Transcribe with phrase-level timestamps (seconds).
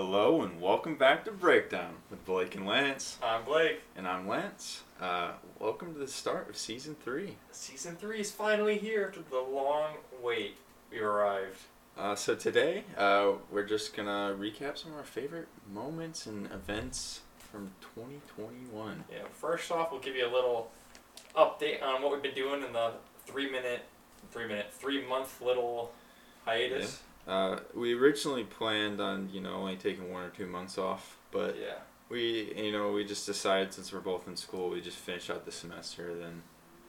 [0.00, 3.18] Hello and welcome back to Breakdown with Blake and Lance.
[3.20, 3.80] I'm Blake.
[3.96, 4.84] And I'm Lance.
[5.00, 7.34] Uh, welcome to the start of season three.
[7.50, 10.56] Season three is finally here after the long wait.
[10.92, 11.58] We arrived.
[11.98, 17.22] Uh, so today, uh, we're just gonna recap some of our favorite moments and events
[17.50, 19.02] from 2021.
[19.10, 19.24] Yeah.
[19.32, 20.70] First off, we'll give you a little
[21.34, 22.92] update on what we've been doing in the
[23.26, 23.80] three minute,
[24.30, 25.90] three minute, three month little
[26.44, 27.00] hiatus.
[27.28, 31.56] Uh, we originally planned on you know only taking one or two months off, but
[31.58, 31.74] Yeah.
[32.08, 35.44] we you know we just decided since we're both in school, we just finish out
[35.44, 36.42] the semester, then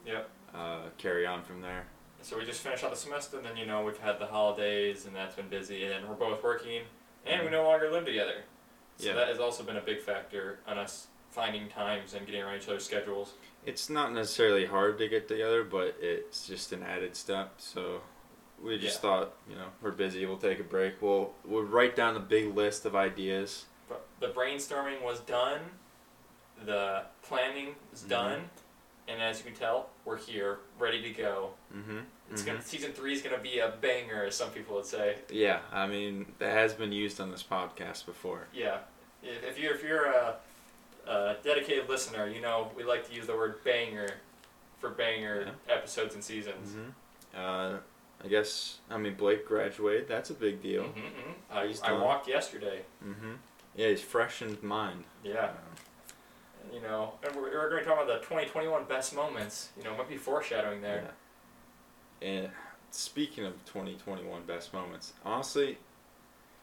[0.06, 0.30] Yep.
[0.54, 1.86] uh, carry on from there.
[2.22, 5.04] So we just finished out the semester, and then you know we've had the holidays,
[5.04, 6.82] and that's been busy, and we're both working,
[7.26, 8.44] and we no longer live together.
[8.96, 9.14] So Yeah.
[9.16, 12.66] that has also been a big factor on us finding times and getting around each
[12.68, 13.34] other's schedules.
[13.66, 17.54] It's not necessarily hard to get together, but it's just an added step.
[17.58, 18.00] So
[18.62, 19.00] we just Yeah.
[19.00, 20.24] thought, you know, we're busy.
[20.26, 21.00] We'll take a break.
[21.00, 23.66] We'll we'll write down a big list of ideas.
[23.88, 25.60] But the brainstorming was done,
[26.64, 28.08] the planning is Mhm.
[28.08, 28.50] done,
[29.08, 31.54] and as you can tell, we're here, ready to go.
[31.74, 32.00] Mm-hmm.
[32.30, 35.18] It's gonna season three is gonna be a banger, as some people would say.
[35.30, 38.46] Yeah, I mean that has been used on this podcast before.
[38.52, 38.78] Yeah,
[39.22, 40.36] if if you're if you're a,
[41.06, 44.08] a dedicated listener, you know we like to use the word banger
[44.78, 46.70] for banger episodes and seasons.
[46.70, 46.90] Mm-hmm.
[47.34, 47.78] Uh,
[48.22, 50.08] I guess I mean Blake graduated.
[50.08, 50.84] That's a big deal.
[50.84, 51.34] Mhm, mhm.
[51.50, 52.00] I, He's I done.
[52.02, 52.82] walked yesterday.
[53.04, 53.32] Mm-hmm.
[53.76, 55.04] Yeah, he's fresh in mind.
[55.24, 55.50] Yeah,
[56.72, 59.70] you know, and we're, we're going to talk about the 2021 best moments.
[59.76, 61.04] You know, might be foreshadowing there.
[62.20, 62.28] Yeah.
[62.28, 62.50] And
[62.90, 65.78] speaking of 2021 best moments, honestly,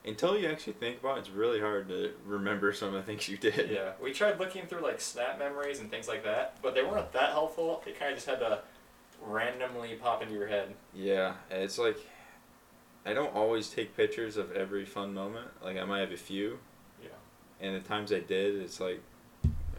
[0.06, 3.28] until you actually think about it, it's really hard to remember some of the things
[3.28, 3.70] you did.
[3.72, 7.12] Yeah, we tried looking through like snap memories and things like that, but they weren't
[7.14, 7.82] that helpful.
[7.86, 8.60] They kind of just had to
[9.22, 10.74] randomly pop into your head.
[10.94, 11.98] Yeah, it's like
[13.06, 15.48] I don't always take pictures of every fun moment.
[15.64, 16.60] Like I might have a few.
[17.02, 17.10] Yeah.
[17.62, 19.02] And the times I did, it's like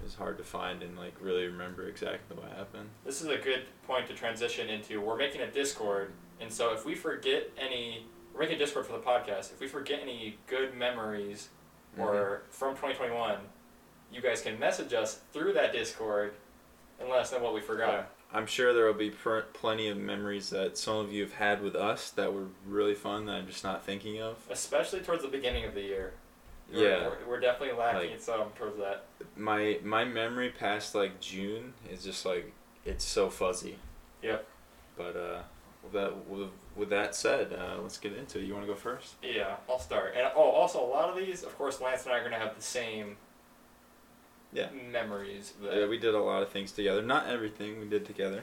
[0.05, 2.89] it's hard to find and like really remember exactly what happened.
[3.05, 5.03] This is a good point to transition into.
[5.03, 8.93] We're making a Discord, and so if we forget any, we're making a Discord for
[8.93, 9.53] the podcast.
[9.53, 11.51] If we forget any good memories
[11.93, 12.03] mm-hmm.
[12.03, 13.37] or from 2021,
[14.11, 16.33] you guys can message us through that Discord
[16.99, 18.11] and let us know what we forgot.
[18.33, 21.63] I'm sure there will be pr- plenty of memories that some of you have had
[21.63, 24.37] with us that were really fun that I'm just not thinking of.
[24.51, 26.13] Especially towards the beginning of the year.
[26.71, 26.81] Yeah.
[26.81, 29.05] We're, we're, we're definitely lacking Like- some towards that.
[29.37, 32.53] My my memory past like June is just like
[32.85, 33.77] it's so fuzzy.
[34.23, 34.47] Yep.
[34.97, 35.43] But uh,
[35.83, 38.45] with that with, with that said, uh, let's get into it.
[38.45, 39.15] You want to go first?
[39.23, 40.15] Yeah, I'll start.
[40.17, 42.55] And oh, also a lot of these, of course, Lance and I are gonna have
[42.57, 43.17] the same.
[44.53, 44.69] Yeah.
[44.91, 45.53] Memories.
[45.63, 47.03] That, Yeah, we did a lot of things together.
[47.03, 48.43] Not everything we did together.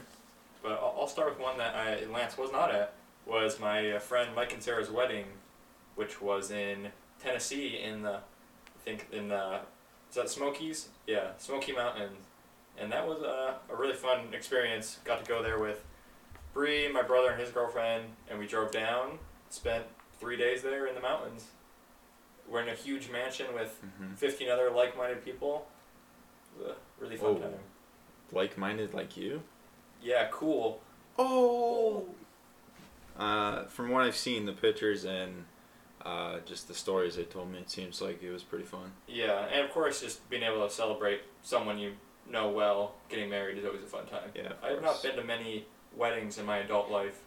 [0.61, 2.93] But I'll, I'll start with one that I Lance was not at.
[3.25, 5.25] Was my uh, friend Mike and Sarah's wedding,
[5.95, 6.89] which was in
[7.21, 9.61] Tennessee in the, I think in the,
[10.09, 10.89] is that Smokies?
[11.07, 12.17] Yeah, Smoky Mountains,
[12.77, 14.99] and that was a, a really fun experience.
[15.03, 15.83] Got to go there with
[16.53, 19.17] Bree, my brother, and his girlfriend, and we drove down.
[19.49, 19.85] Spent
[20.19, 21.45] three days there in the mountains.
[22.47, 24.13] We're in a huge mansion with Mm-hmm.
[24.15, 25.67] 15 other like-minded people.
[26.59, 27.41] It was a really fun Whoa.
[27.41, 27.59] time.
[28.31, 29.41] Like-minded like you.
[30.01, 30.81] Yeah, cool.
[31.17, 32.05] Oh.
[33.17, 35.45] Uh, from what I've seen, the pictures and
[36.05, 38.91] uh, just the stories they told me, it seems like it was pretty fun.
[39.07, 41.93] Yeah, and of course, just being able to celebrate someone you
[42.29, 44.29] know well getting married is always a fun time.
[44.35, 47.19] Yeah, I have not been to many weddings in my adult life.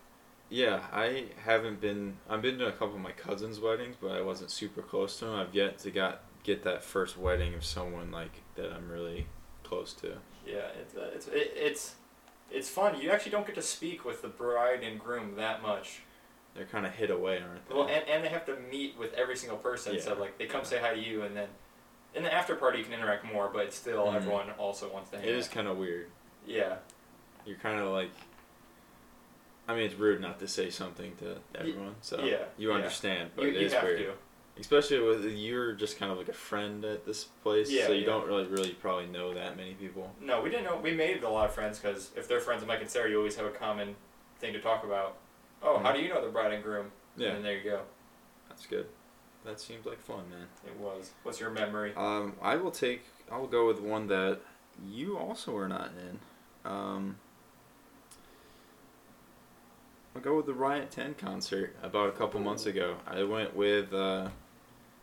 [0.50, 2.16] Yeah, I haven't been.
[2.28, 5.26] I've been to a couple of my cousins' weddings, but I wasn't super close to
[5.26, 5.34] them.
[5.34, 9.26] I've yet to got get that first wedding of someone like that I'm really
[9.64, 10.16] close to.
[10.46, 11.94] Yeah, it's uh, it's it, it's
[12.50, 12.98] it's fun.
[13.00, 16.00] You actually don't get to speak with the bride and groom that much.
[16.54, 17.74] They're kind of hid away, aren't they?
[17.74, 20.00] Well, and, and they have to meet with every single person.
[20.00, 21.48] So like they come say hi to you, and then
[22.14, 24.16] in the after party you can interact more, but still Mhm.
[24.16, 25.52] everyone also wants to hang it is out.
[25.52, 26.08] kind of weird.
[26.46, 26.76] Yeah,
[27.44, 28.10] You're kind of like.
[29.68, 32.74] I mean, it's rude not to say something to everyone, so yeah, you yeah.
[32.76, 33.98] understand, but you, it you is have weird.
[33.98, 34.12] to.
[34.60, 38.00] Especially with you're just kind of like a friend at this place, Yeah, so you
[38.00, 38.06] yeah.
[38.06, 40.12] don't really, really probably know that many people.
[40.20, 40.76] No, we didn't know.
[40.76, 43.18] We made a lot of friends because if they're friends of Mike and Sarah, you
[43.18, 43.94] always have a common
[44.40, 45.16] thing to talk about.
[45.62, 45.94] Oh, how Mhm.
[45.96, 46.90] do you know the bride and groom?
[47.16, 47.82] Yeah, And there you go.
[48.48, 48.86] that's good.
[49.44, 50.48] That seems like fun, man.
[50.66, 51.12] It was.
[51.22, 51.92] What's your memory?
[51.96, 53.02] Um, I will take.
[53.30, 54.40] I'll go with one that
[54.84, 56.20] you also were not in.
[56.70, 57.18] Um,
[60.14, 62.96] I'll go with the Riot Ten concert about a couple months ago.
[63.06, 64.28] I went with uh,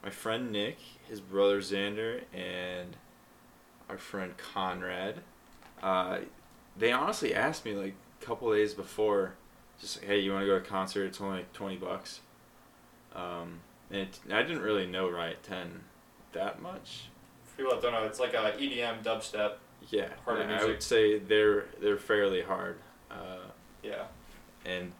[0.05, 0.77] my friend Nick,
[1.09, 2.95] his brother Xander, and
[3.89, 5.15] our friend Conrad.
[5.81, 6.19] Uh,
[6.77, 9.33] they honestly asked me like a couple days before,
[9.81, 11.05] just like, hey, you want to go to a concert?
[11.05, 12.21] It's only like twenty bucks.
[13.15, 15.81] Um, And it, I didn't really know Riot Ten
[16.33, 17.05] that much.
[17.45, 19.53] For people that don't know, it's like a EDM dubstep.
[19.89, 22.77] Yeah, Harder I would say they're they're fairly hard.
[23.09, 23.47] Uh,
[23.81, 24.03] Yeah.
[24.65, 24.91] and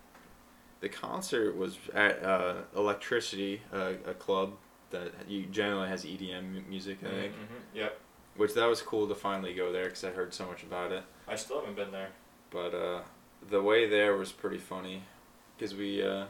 [0.80, 4.54] the concert was at uh, Elektricity, uh, a club
[4.92, 7.34] that you generally has EDM music, I think.
[7.34, 7.78] Mm-hmm.
[7.78, 8.00] Yep.
[8.38, 11.04] Which that was cool to finally go there because I heard so much about it.
[11.28, 12.10] I still haven't been there.
[12.52, 13.02] But uh,
[13.50, 15.04] the way there was pretty funny
[15.58, 16.26] because we uh,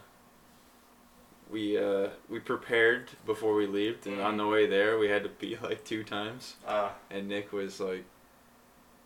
[1.50, 5.28] we uh, we prepared before we left, and on the way there we had to
[5.28, 6.56] pee like two times.
[6.66, 8.04] Uh, And Nick was like,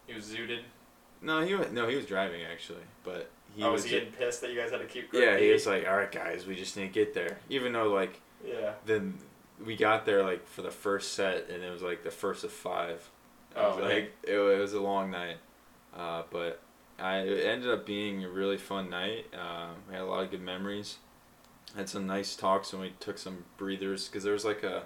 [0.06, 0.60] he was zooted.
[1.22, 4.12] "No, he was, no, he was driving actually, but he oh, was." was he getting
[4.12, 5.12] pissed that you guys had to keep?
[5.12, 7.88] yeah, he was like, "All right, guys, we just need to get there." Even though
[7.92, 8.72] like Yeah.
[8.86, 9.18] then
[9.64, 12.52] we got there like for the first set, and it was like the first of
[12.52, 13.10] five.
[13.52, 15.36] It Oh, was, like it, it was a long night,
[15.96, 16.60] uh, but
[16.98, 19.26] I it ended up being a really fun night.
[19.34, 20.96] Um, we had a lot of good memories.
[21.76, 24.84] Had some nice talks, and we took some breathers because there was like a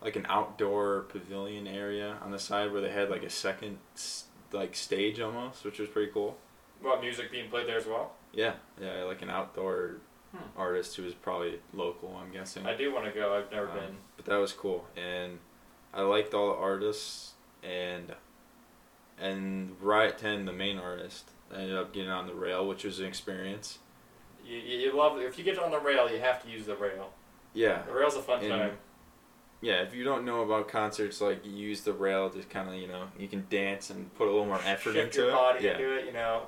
[0.00, 3.78] like an outdoor pavilion area on the side where they had like a second
[4.52, 6.36] like stage almost, which was pretty cool.
[6.80, 8.12] What music being played there as well?
[8.32, 9.96] Yeah, yeah, like an outdoor
[10.38, 10.60] Hmm.
[10.60, 12.16] artist who was probably local.
[12.20, 12.66] I'm guessing.
[12.66, 13.34] I do want to go.
[13.36, 13.96] I've never Um, been.
[14.16, 15.38] But that was cool, and
[15.92, 18.14] I liked all the artists, and
[19.20, 23.06] and Riot Ten, the main artist, ended up getting on the rail, which was an
[23.06, 23.78] experience.
[24.44, 26.76] You, you you love if you get on the rail, you have to use the
[26.76, 27.10] rail.
[27.54, 28.78] Yeah, The rail's a fun And- time.
[29.60, 29.82] yeah.
[29.82, 32.86] If you don't know about concerts, like you use the rail to kind of you
[32.86, 35.32] know you can dance and put a little more effort Shift into your it.
[35.32, 35.72] body yeah.
[35.72, 36.06] into it.
[36.06, 36.46] You know,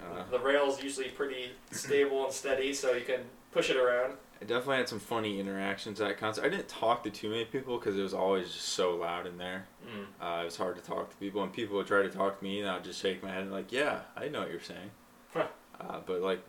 [0.00, 3.20] Uh, the rail's usually pretty stable and steady, so you can
[3.52, 4.14] push it around.
[4.40, 6.44] I definitely had some funny interactions at that concert.
[6.44, 9.38] I didn't talk to too many people because it was always just so loud in
[9.38, 9.66] there.
[9.86, 10.04] Mm.
[10.20, 12.44] Uh, it was hard to talk to people, and people would try to talk to
[12.44, 14.90] me, and I'd just shake my head and like, "Yeah, I know what you're saying."
[15.32, 15.46] Huh.
[15.80, 16.42] uh, but like,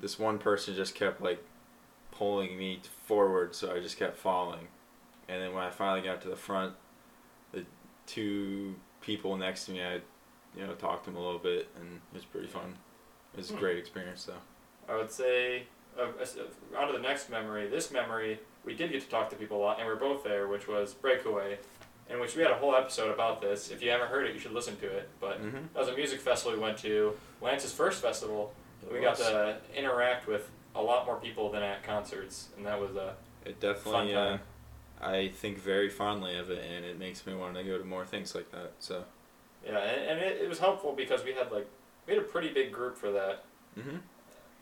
[0.00, 1.44] this one person just kept like
[2.10, 4.68] pulling me forward, so I just kept falling.
[5.28, 6.74] And then when I finally got to the front,
[7.52, 7.64] the
[8.06, 10.00] two people next to me, I,
[10.56, 12.76] you know, talked to them a little bit, and it was pretty fun.
[13.34, 13.58] It was a Hmm.
[13.60, 14.92] great experience, though.
[14.92, 15.64] I would say,
[15.98, 17.68] uh, uh, on to the next memory.
[17.68, 20.24] This memory, we did get to talk to people a lot, and we were both
[20.24, 21.58] there, which was Breakaway,
[22.08, 23.70] in which we had a whole episode about this.
[23.70, 25.08] If you haven't heard it, you should listen to it.
[25.20, 25.56] But Mm-hmm.
[25.74, 28.52] that was a music festival we went to, Lance's first festival.
[28.92, 32.94] we got to interact with a lot more people than at concerts, and that was
[32.94, 34.14] a It fun definitely.
[34.14, 34.40] Uh, time.
[35.00, 38.04] I think very fondly of it, and it makes me want to go to more
[38.06, 38.72] things like that.
[38.78, 39.04] So.
[39.66, 41.66] Yeah, and, and it, it was helpful because we had like
[42.06, 43.44] we had a pretty big group for that.
[43.74, 43.96] hmm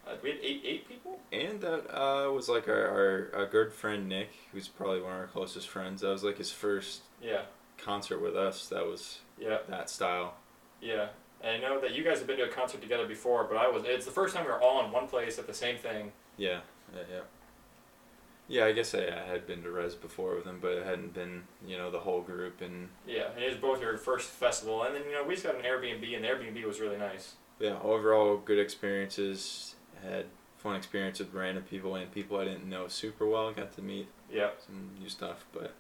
[0.07, 1.19] Uh, we had eight eight people.
[1.33, 5.19] And that uh, was like our, our, our good friend Nick, who's probably one of
[5.19, 6.01] our closest friends.
[6.03, 7.43] That was like his first Yeah,
[7.79, 8.69] concert with us.
[8.69, 10.35] That was yeah, that style.
[10.81, 11.09] yeah.
[11.43, 13.69] And I know that you guys have been to a concert together before, but I
[13.69, 13.83] was.
[13.85, 16.13] It's the first time we were all in one place at the same thing.
[16.39, 16.61] Yeah,
[16.95, 17.21] yeah, yeah.
[18.47, 21.15] Yeah, I guess I, I had been to Res before with him, but it hadn't
[21.15, 22.61] been, you know, the whole group.
[22.61, 25.47] And Yeah, and it was both your first festival, and then you know we just
[25.47, 27.35] got an Airbnb, and the Airbnb was really nice.
[27.59, 29.75] yeah, overall good experiences.
[30.03, 30.27] Had
[30.59, 33.51] fun experience with random people and people I didn't know super well.
[33.53, 35.73] Got to meet Yeah, some new stuff, but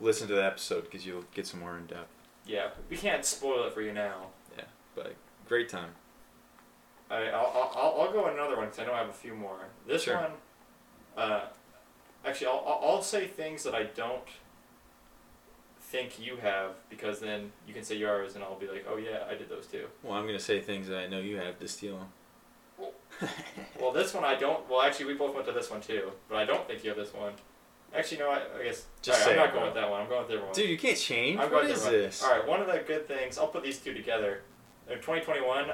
[0.00, 2.08] listen to the episode because you'll get some more in depth.
[2.46, 2.70] yeah.
[2.90, 4.26] We can't spoil it for you now.
[4.56, 4.64] Yeah,
[4.96, 5.14] but
[5.48, 5.90] great time.
[7.10, 9.58] I, I'll, I'll, I'll go another one because I know I have a few more.
[9.86, 10.16] This Sure.
[10.16, 10.30] one,
[11.16, 11.40] uh,
[12.24, 14.26] actually, I'll, I'll, say things that I don't
[15.80, 19.24] think you have because then you can say yours and I'll be like, oh yeah,
[19.28, 19.86] I did those too.
[20.02, 22.08] Well, I'm gonna say things that I know you have to steal them.
[23.80, 24.68] Well, this one I don't.
[24.68, 26.98] Well, actually, we both went to this one too, but I don't think you have
[26.98, 27.32] this one.
[27.94, 28.86] Actually, no, I, I guess.
[29.02, 29.64] Just alright, say I'm not it, going bro.
[29.66, 30.00] with that one.
[30.00, 30.54] I'm going with the other one.
[30.54, 31.38] Dude, you can't change.
[31.38, 32.22] I'm what going is this?
[32.22, 33.38] All right, one of the good things.
[33.38, 34.42] I'll put these two together.
[34.88, 35.70] In 2021,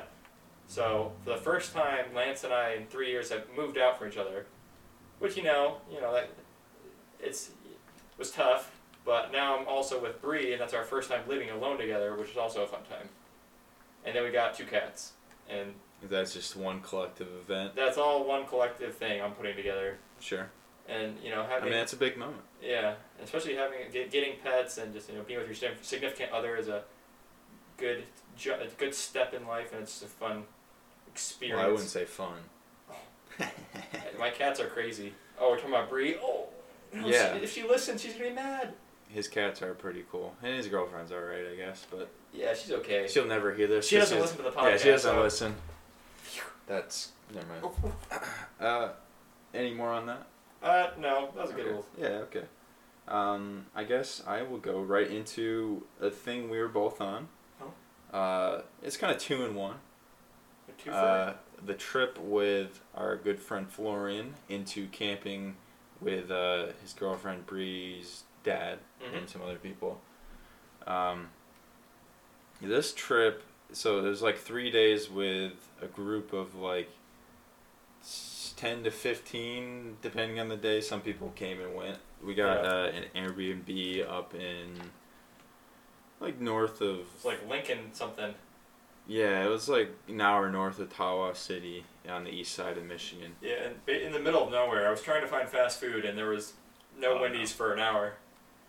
[0.67, 4.09] so for the first time, Lance and I in three years have moved out from
[4.09, 4.47] each other,
[5.19, 6.31] which you know, you know that
[7.21, 7.51] it's
[8.19, 8.73] was tough.
[9.05, 12.31] But now I'm also with Bree, and that's our first time living alone together, which
[12.31, 13.09] is also a fun time.
[14.05, 15.13] And then we got two cats,
[15.49, 15.73] and
[16.03, 17.75] That's just one collective event.
[17.75, 19.99] that's all one collective thing I'm putting together.
[20.21, 20.51] Sure.
[20.89, 22.43] And you know, having I mean, that's a big moment.
[22.63, 26.57] yeah, especially having get, getting pets and just you know being with your significant other
[26.57, 26.83] is a
[27.79, 28.05] good
[28.47, 30.45] a good step in life, and it's a fun
[31.07, 31.57] experience.
[31.59, 32.39] Well, I wouldn't say fun.
[34.19, 35.15] My cats are crazy.
[35.41, 36.17] Oh, we're talking about Bree.
[36.21, 36.49] Oh,
[36.93, 37.35] no, she- Yeah.
[37.37, 38.75] if she listens, she's gonna be mad.
[39.09, 41.87] His cats are pretty cool, and his girlfriend's all right, I guess.
[41.91, 43.07] But Yeah, she's okay.
[43.09, 43.87] she'll never hear this.
[43.89, 44.71] She doesn't is- listen to the podcast.
[44.71, 45.57] Yeah, she doesn't so- listen.
[46.67, 47.75] That's never mind.
[48.61, 48.91] Uh,
[49.55, 50.27] any more on that?
[50.63, 51.75] Uh, no, that was a good Okay.
[51.77, 51.85] one.
[51.97, 52.45] Yeah, okay.
[53.07, 57.29] Um, I guess I will go right into a thing we were both on.
[58.13, 59.77] Uh, it's kind of two in one.
[60.77, 61.35] Two for Uh,
[61.65, 65.57] the trip with our good friend Florian into camping
[66.01, 69.19] with uh, his girlfriend Bree's dad Mhm.
[69.19, 70.01] and some other people.
[70.87, 71.29] Um,
[72.61, 76.91] this trip, so there's like three days with a group of like
[78.57, 80.81] ten to fifteen, depending on the day.
[80.81, 81.99] Some people came and went.
[82.23, 82.71] We got Yeah.
[82.71, 84.91] uh, an Airbnb up in
[86.21, 88.35] like north of It's like Lincoln something.
[89.09, 92.85] Yeah, it was like an hour north of Tawas City on the east side of
[92.85, 93.33] Michigan.
[93.41, 94.87] Yeah, and in the middle of nowhere.
[94.87, 96.53] I was trying to find fast food, and there was
[96.97, 98.15] no Oh, Wendy's for an hour.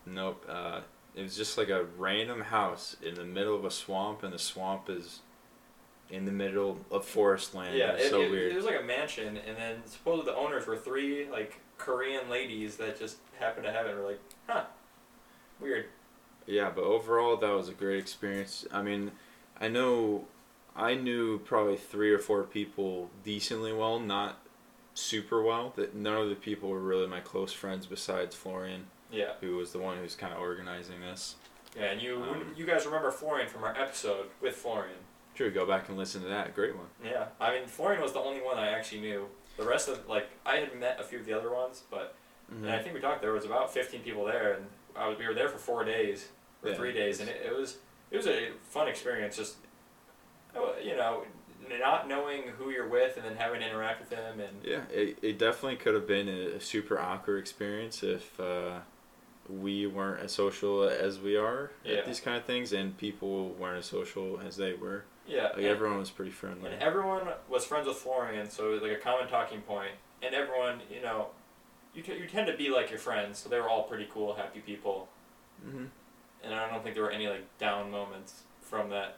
[0.05, 0.45] Nope.
[0.47, 0.79] Uh,
[1.13, 4.39] it was just like a random house in the middle of a swamp, and the
[4.39, 5.19] swamp is
[6.09, 7.77] in the middle of forest land.
[7.77, 8.53] Yeah, it, so it, weird.
[8.53, 12.77] it was like a mansion, and then supposedly the owners were three like Korean ladies
[12.77, 13.95] that just happened to have it.
[13.95, 14.63] We're like, huh,
[15.59, 15.87] weird.
[16.47, 18.65] Yeah, but overall, that was a great experience.
[18.71, 19.11] I mean,
[19.59, 20.25] I know
[20.75, 24.39] I knew probably three or four people decently well, not
[24.93, 25.73] super well.
[25.75, 29.71] That none of the people were really my close friends besides Florian, Yeah, who was
[29.71, 31.35] the one who's kind of organizing this.
[31.77, 34.97] yeah, and you Um, you guys remember Florian from our episode with Florian?
[35.35, 36.53] True, go back and listen to that.
[36.55, 36.87] Great one.
[37.03, 39.27] Yeah, I mean Florian was the only one I actually knew.
[39.57, 42.15] The rest of like I had met a few of the other ones, but
[42.51, 42.63] Mm-hmm.
[42.65, 43.21] and I think we talked.
[43.21, 46.29] There was about fifteen people there, and I was, we were there for four days
[46.63, 46.75] or Yeah.
[46.75, 47.77] three days, and it, it was
[48.11, 49.35] it was a fun experience.
[49.37, 49.55] Just
[50.55, 51.23] uh, you know,
[51.79, 55.19] not knowing who you're with, and then having to interact with them, and Yeah, it,
[55.21, 58.79] it definitely could have been a, super awkward experience if uh,
[59.47, 61.97] we weren't as social as we are Yeah.
[61.97, 65.03] at these kind of things, and people weren't as social as they were.
[65.27, 66.71] yeah, Like everyone was pretty friendly.
[66.71, 69.91] and everyone was friends with Florian, so it was like a common talking point.
[70.23, 71.27] and everyone, you know.
[71.93, 74.33] You, t- you tend to be like your friends, so they were all pretty cool,
[74.35, 75.09] happy people.
[75.63, 75.85] hmm
[76.43, 79.17] and I don't think there were any like down moments from that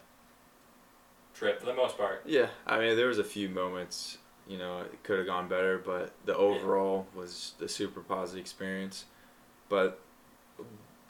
[1.34, 2.24] trip for the most part.
[2.26, 5.78] Yeah, I mean there was a few moments, you know, it could have gone better,
[5.78, 9.06] but the overall was a super positive experience.
[9.70, 10.00] But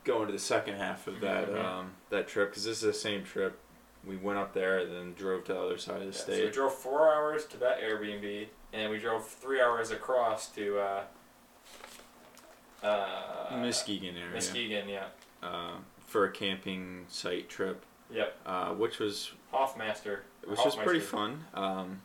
[0.04, 1.64] going to the second half of that Mhm.
[1.64, 3.60] um, that trip, because this is the same trip,
[4.04, 6.46] we went up there and then drove to the other side of the Yeah, so
[6.46, 11.04] we drove four hours to that Airbnb, and we drove three hours across to uh,
[12.84, 14.34] uh, Muskegon area.
[14.34, 15.06] Muskegon, yeah,
[15.44, 15.76] uh,
[16.12, 20.20] for a camping site trip, yep, uh, which was Hoffmaster.
[20.46, 21.46] which was pretty fun.
[21.54, 22.02] Um,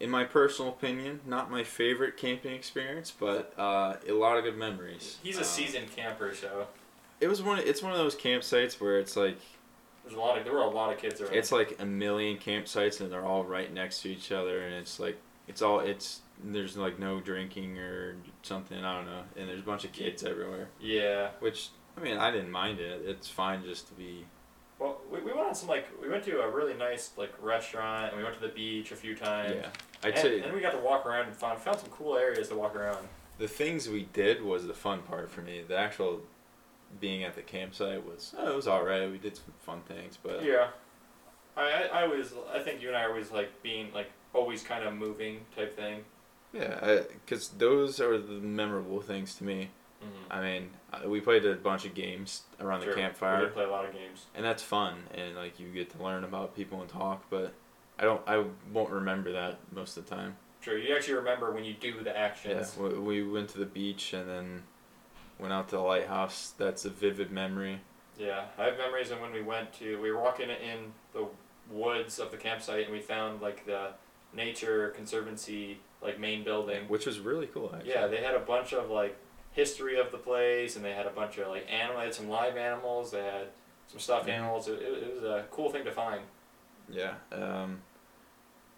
[0.00, 4.56] in my personal opinion, not my favorite camping experience, but uh, a lot of good
[4.56, 5.18] memories.
[5.22, 6.66] He's a Um, seasoned camper, so
[7.20, 7.58] It was one.
[7.58, 9.38] It's one of those campsites where it's like
[10.04, 11.34] there's a lot of there were a lot of kids around.
[11.34, 14.98] it's like a million campsites and they're all right next to each other, and it's
[15.00, 15.16] like
[15.48, 18.84] it's all it's there's like no drinking or something.
[18.84, 20.68] I don't know, and there's a bunch of kids everywhere.
[20.80, 21.30] yeah.
[21.40, 23.02] Which I mean, I didn't mind it.
[23.04, 24.24] It's fine just to be.
[24.78, 28.08] Well, we, we went on some like we went to a really nice like restaurant,
[28.08, 29.54] and we went to the beach a few times.
[29.54, 29.68] Yeah,
[30.02, 32.48] I'd and, say and we got to walk around and found found some cool areas
[32.48, 33.06] to walk around.
[33.38, 35.62] the things we did was the fun part for me.
[35.66, 36.20] The actual
[37.00, 39.10] being at the campsite was oh, it was all right.
[39.10, 40.68] We did some fun things, but Yeah,
[41.56, 44.62] I, I I was I think you and I are always like being like always
[44.62, 46.04] kind of moving type thing.
[46.52, 49.70] yeah, because those are the memorable things to me.
[50.04, 50.32] Mm-hmm.
[50.32, 53.38] I mean, uh, we played a bunch of games around the campfire.
[53.40, 54.26] We did play a lot of games.
[54.34, 57.24] and that's fun, and like you get to learn about people and talk.
[57.30, 57.52] But
[57.98, 60.36] I don't, I won't remember that most of the time.
[60.60, 62.76] True, you actually remember when you do the Yeah, actions.
[62.78, 64.62] we, we went to the beach and then
[65.38, 66.54] went out to the lighthouse.
[66.56, 67.80] That's a vivid memory.
[68.18, 71.26] Yeah, I have memories of when we went to we were walking in the
[71.70, 73.88] woods of the campsite and we found like the
[74.32, 76.84] nature conservancy like main building.
[76.88, 77.72] which was really cool.
[77.74, 77.90] Actually.
[77.92, 79.16] Yeah, they had a bunch of like
[79.54, 82.28] history of the place, and they had a bunch of like animal, they had some
[82.28, 83.46] live animals, they had
[83.86, 84.68] some stuffed animals.
[84.68, 86.20] It, it, it was a cool thing to find.
[86.90, 87.14] Yeah.
[87.32, 87.80] Um,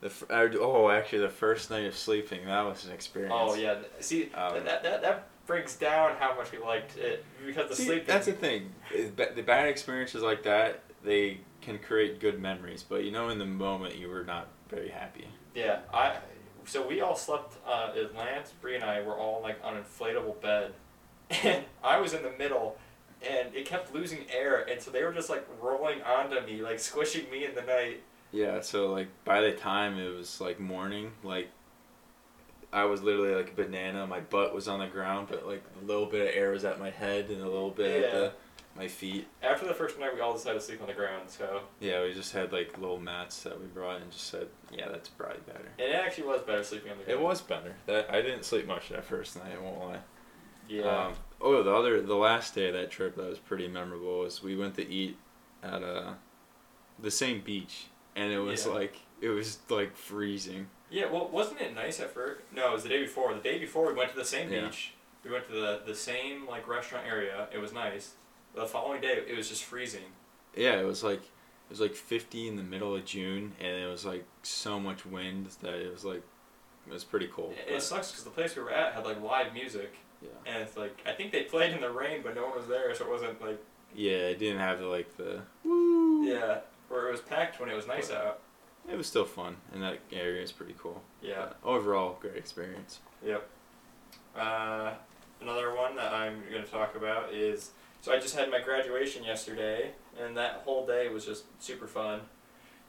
[0.00, 3.35] the f- oh, actually, the first night of sleeping that was an experience.
[3.37, 7.71] Oh yeah, see Um, that, that that brings down how much we liked it because
[7.71, 8.06] the See, sleeping.
[8.06, 8.73] That's the thing.
[8.92, 13.47] The bad experiences like that they can create good memories, but you know, in the
[13.47, 15.26] moment, you were not very happy.
[15.54, 16.16] Yeah, I.
[16.66, 17.56] So we all slept.
[17.66, 20.73] Uh, Lance, Bree, and I were all like on an inflatable bed,
[21.44, 22.76] and I was in the middle,
[23.28, 26.78] and it kept losing air, and so they were just like rolling onto me, like
[26.78, 28.02] squishing me in the night.
[28.32, 28.61] Yeah.
[28.61, 31.49] So like by the time it was like morning, like
[32.73, 34.06] I was literally like a banana.
[34.06, 36.78] My butt was on the ground, but like a little bit of air was at
[36.78, 38.32] my head and a little bit at the,
[38.76, 39.26] my feet.
[39.42, 41.28] After the first night, we all decided to sleep on the ground.
[41.28, 44.88] So Yeah, we just had like little mats that we brought and just said, yeah,
[44.88, 45.68] that's probably better.
[45.78, 47.21] and it actually was better sleeping on the ground.
[47.21, 47.75] It was better.
[47.87, 49.52] That I didn't sleep much that first night.
[49.59, 49.99] I won't lie.
[50.68, 51.06] Yeah.
[51.06, 54.42] Um, oh, the other, the last day of that trip that was pretty memorable was
[54.42, 55.16] we went to eat
[55.62, 56.12] at uh,
[56.99, 58.73] the same beach and it was Yeah.
[58.73, 60.66] like it was like freezing.
[60.90, 62.42] Yeah, well, wasn't it nice at first?
[62.54, 63.33] No, it was the day before.
[63.35, 64.66] The day before, we went to the same Yeah.
[64.66, 64.92] beach.
[65.25, 67.49] We went to the, the same like restaurant area.
[67.52, 68.12] It was nice.
[68.56, 70.00] The following day, it was just freezing.
[70.56, 73.86] Yeah, it was like it was like 50 in the middle of June, and it
[73.86, 76.22] was like so much wind that it was like
[76.86, 77.54] it was pretty cold.
[77.68, 80.30] It, it sucks because the place we were at had like live music, yeah.
[80.46, 82.94] and it's like I think they played in the rain, but no one was there,
[82.94, 83.62] so it wasn't like
[83.94, 86.25] Yeah, it didn't have like the woo.
[86.26, 88.40] yeah, where it was packed when it was nice out.
[88.90, 91.02] It was still fun, and that area is pretty cool.
[91.20, 91.34] Yeah.
[91.40, 93.00] But overall, great experience.
[93.22, 93.46] Yep.
[94.34, 94.92] Uh,
[95.42, 97.72] another one that I'm going to talk about is
[98.06, 102.20] so I just had my graduation yesterday, and that whole day was just super fun.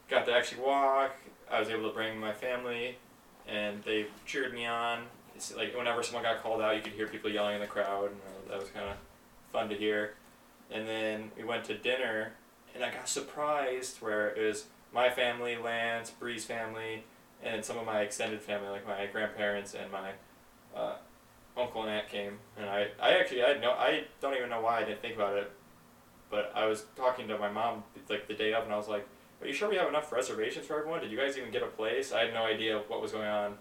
[0.07, 1.15] Got to actually walk.
[1.49, 2.99] I was able to bring my family,
[3.47, 5.05] and they cheered me on.
[5.35, 8.11] It's like whenever someone got called out, you could hear people yelling in the crowd,
[8.11, 8.95] and uh, that was kind of
[9.51, 10.13] fun to hear.
[10.69, 12.33] And then we went to dinner,
[12.75, 17.05] and I got surprised where it was my family, Lance, Bree's family,
[17.41, 20.11] and some of my extended family, like my grandparents and my
[20.75, 20.97] uh,
[21.57, 24.79] uncle and aunt came, and I, I actually I no I don't even know why
[24.79, 25.51] I didn't think about it,
[26.29, 29.07] but I was talking to my mom like the day of, and I was like,
[29.41, 31.01] "Are you sure we have enough reservations for everyone?
[31.01, 33.57] Did you guys even get a place?" I had no idea what was going on,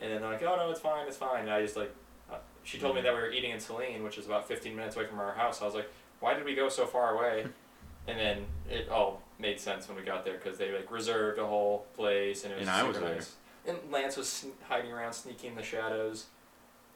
[0.00, 1.94] and then they're like, "Oh no, it's fine, it's fine." And I just like,
[2.32, 4.96] uh, she told me that we were eating in Saline, which is about fifteen minutes
[4.96, 5.60] away from our house.
[5.62, 7.46] I was like, "Why did we go so far away?"
[8.08, 11.46] and then it all made sense when we got there because they like reserved a
[11.46, 13.14] whole place, and it was And I super was there.
[13.14, 13.34] nice.
[13.66, 16.26] And Lance was sn- hiding around, sneaking in the shadows.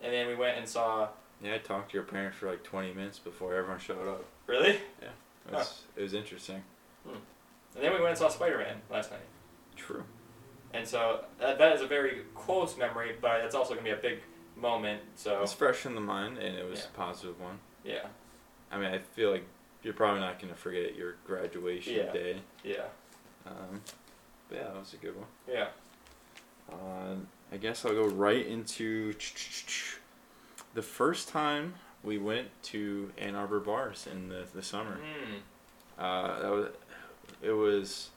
[0.05, 1.09] And then we went and saw.
[1.43, 4.25] Yeah, I talked to your parents for like 20 minutes before everyone showed up.
[4.47, 4.79] Really?
[5.03, 5.09] Yeah.
[5.49, 6.63] It was, it was interesting.
[7.07, 9.21] And then we went and saw Spider Man last night.
[9.77, 10.05] True.
[10.73, 13.97] And so that, that is a very close memory, but it's also going to be
[13.99, 14.21] a big
[14.57, 15.03] moment.
[15.17, 16.87] So, It's fresh in the mind, and it was Yeah.
[16.87, 17.59] a positive one.
[17.85, 18.07] yeah.
[18.71, 19.45] I mean, I feel like
[19.83, 22.13] you're probably not going to forget your graduation Yeah.
[22.13, 22.37] day.
[22.65, 22.85] Yeah.
[23.47, 23.81] Um,
[24.49, 25.27] but yeah, that was a good one.
[25.49, 25.69] Yeah.
[26.73, 27.15] Uh,
[27.53, 29.15] I guess I'll go right into
[30.75, 34.99] the first time we went to Ann Arbor bars in the, the summer.
[34.99, 35.41] Mm.
[36.03, 36.69] Uh, that was
[37.43, 38.11] it was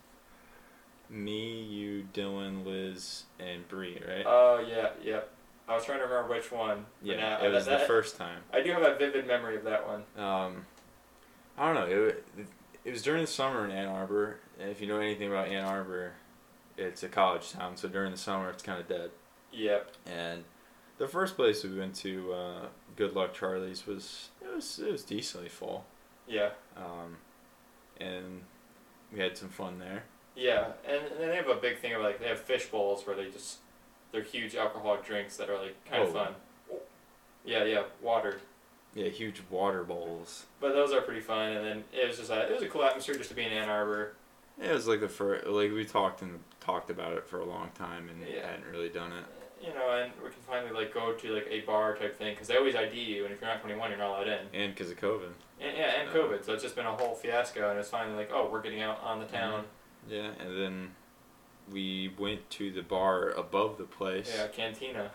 [1.10, 4.26] me, you, Dylan, Liz, and Bree, right?
[4.26, 5.22] Oh, yeah, yeah.
[5.68, 6.86] I was trying to remember which one.
[7.02, 8.42] yeah, now- it was that- the first time.
[8.54, 10.04] I do have a vivid memory of that one.
[10.18, 10.66] Um,
[11.58, 12.06] I don't know.
[12.08, 12.26] It,
[12.84, 14.40] it was during the summer in Ann Arbor.
[14.60, 16.14] And if you know anything about Ann Arbor,
[16.78, 17.78] it's a college town.
[17.78, 19.12] So during the summer, it's kind of dead.
[19.58, 19.92] Yep.
[20.06, 20.44] And
[20.98, 22.66] the first place we went to, uh,
[22.96, 25.86] Good Luck Charlie's, was it was it was decently full.
[26.28, 26.50] Yeah.
[26.76, 27.18] Um,
[28.00, 28.42] and
[29.12, 30.04] we had some fun there.
[30.36, 33.08] Yeah, and, and then they have a big thing of like they have fish bowls
[33.08, 33.58] where they just
[34.12, 36.14] they're huge alcoholic drinks that are like kind of Oh.
[36.14, 36.34] fun.
[37.46, 38.40] Yeah, yeah, water.
[38.94, 40.46] Yeah, huge water bowls.
[40.60, 42.84] But those are pretty fun, and then it was just a, it was a cool
[42.84, 44.14] atmosphere just to be in Ann Arbor.
[44.60, 47.46] Yeah, it was like the first, like we talked and talked about it for a
[47.46, 48.50] long time and Yeah.
[48.50, 49.24] hadn't really done it.
[49.62, 52.48] You know, and we can finally like go to like a bar type thing because
[52.48, 54.40] they always ID you, and if you're not 21, you're not allowed in.
[54.54, 55.30] And because of COVID.
[55.60, 58.16] And, yeah, and Uh, COVID, so it's just been a whole fiasco, and it's finally
[58.16, 59.64] like, oh, we're getting out on the town.
[60.08, 60.92] Yeah, and then
[61.72, 64.32] we went to the bar above the place.
[64.38, 65.12] Yeah, Cantina.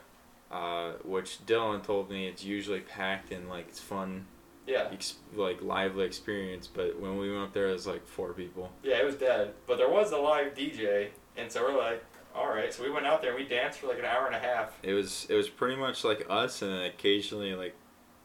[0.51, 4.27] Uh, which Dylan told me it's usually packed and like it's fun,
[4.67, 6.67] Yeah, ex- like lively experience.
[6.67, 8.71] But when we went up there, it was like four people.
[8.83, 12.49] yeah, it was dead, but there was a live DJ, and so we're like, all
[12.49, 14.39] right, so we went out there and we danced for like an hour and a
[14.39, 14.79] half.
[14.83, 17.75] It was it was pretty much like us, and then occasionally like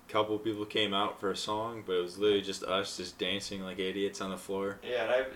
[0.07, 3.17] a couple people came out for a song, but it was literally just us just
[3.17, 4.79] dancing like idiots on the floor.
[4.83, 5.27] Yeah, and I have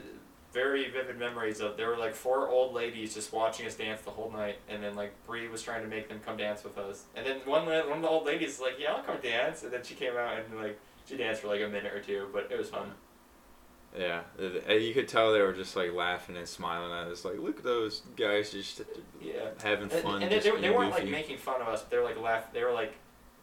[0.54, 4.12] very vivid memories of there were like four old ladies just watching us dance the
[4.12, 7.06] whole night, and then like Bree was trying to make them come dance with us,
[7.16, 9.72] and then one one of the old ladies was like, "Yeah, I'll come dance," and
[9.72, 12.50] then she came out and like she danced for like a minute or two, but
[12.52, 12.92] it was fun.
[13.98, 14.22] Yeah,
[14.70, 17.64] you could tell they were just like laughing and smiling at us, like look at
[17.64, 18.82] those guys just
[19.22, 20.24] Yeah, having fun.
[20.24, 22.54] and they, they, they weren't like making fun of us, they were like laugh.
[22.54, 22.94] They were like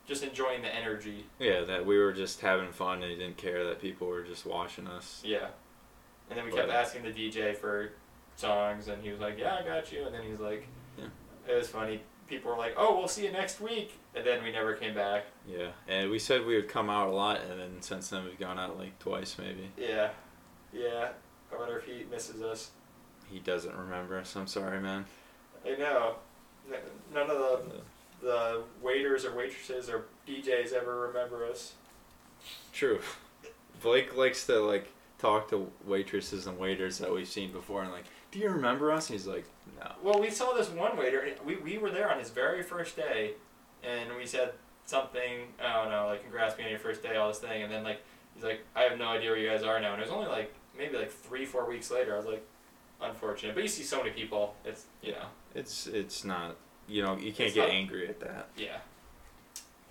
[0.07, 1.27] just enjoying the energy.
[1.39, 4.47] Yeah, that we were just having fun and he didn't care that people were just
[4.47, 5.21] watching us.
[5.25, 5.49] Yeah,
[6.31, 7.93] and then we kept asking the DJ for
[8.37, 11.05] songs, and he was like, "Yeah, I got you," and then he's like, Yeah.
[11.47, 14.51] "It was funny." People were like, "Oh, we'll see you next week," and then we
[14.53, 15.25] never came back.
[15.47, 18.39] Yeah, and we said we would come out a lot, and then since then we've
[18.39, 19.71] gone out like twice maybe.
[19.77, 20.11] Yeah,
[20.73, 21.09] yeah.
[21.53, 22.71] I wonder if he misses us.
[23.31, 24.35] He doesn't remember us.
[24.37, 25.05] I'm sorry, man.
[25.67, 26.17] I know.
[27.13, 27.61] None of the
[28.21, 31.75] the waiters or waitresses or DJs ever remember us.
[32.73, 33.01] True.
[33.83, 38.05] Blake likes to like talk to waitresses and waiters that we've seen before, and like,
[38.31, 39.09] do you remember us?
[39.09, 39.45] And he's like,
[39.79, 39.93] no.
[40.03, 41.29] Well, we saw this one waiter.
[41.45, 43.33] We we were there on his very first day,
[43.83, 44.53] and we said
[44.85, 45.49] something.
[45.63, 47.85] I don't know, like congrats me on your first day, all this thing, and then
[47.85, 48.03] like
[48.35, 50.29] he's like, I have no idea where you guys are now, and it was only
[50.29, 52.15] like maybe like three four weeks later.
[52.15, 52.47] I was like,
[53.03, 53.55] unfortunate.
[53.55, 54.55] But you see so many people.
[54.65, 58.49] It's you know It's it's not you know you can't get not- angry at that.
[58.57, 58.79] yeah.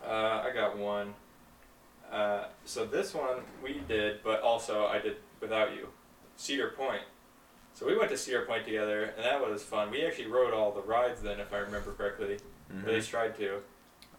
[0.05, 1.13] Uh, I got one.
[2.11, 5.89] Uh, so this one we did, but also I did without you.
[6.37, 7.01] Cedar Point.
[7.73, 9.91] So we went to Cedar Point together, and that was fun.
[9.91, 12.37] We actually rode all the rides then, if I remember correctly.
[12.73, 12.87] Mhm.
[12.87, 13.61] At least tried to.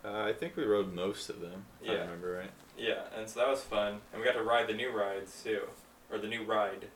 [0.04, 1.64] Uh, I think we rode most of them.
[1.82, 2.50] If I remember right.
[2.76, 5.68] Yeah, and so that was fun, and we got to ride the new rides too,
[6.10, 6.86] or the new ride.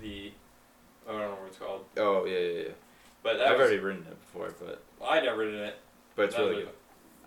[0.00, 0.32] The,
[1.08, 2.68] I don't know what it's called, Oh yeah yeah yeah.
[3.22, 5.78] but I've was, already ridden it before, but well, I never did it.
[6.16, 6.68] but it's really good.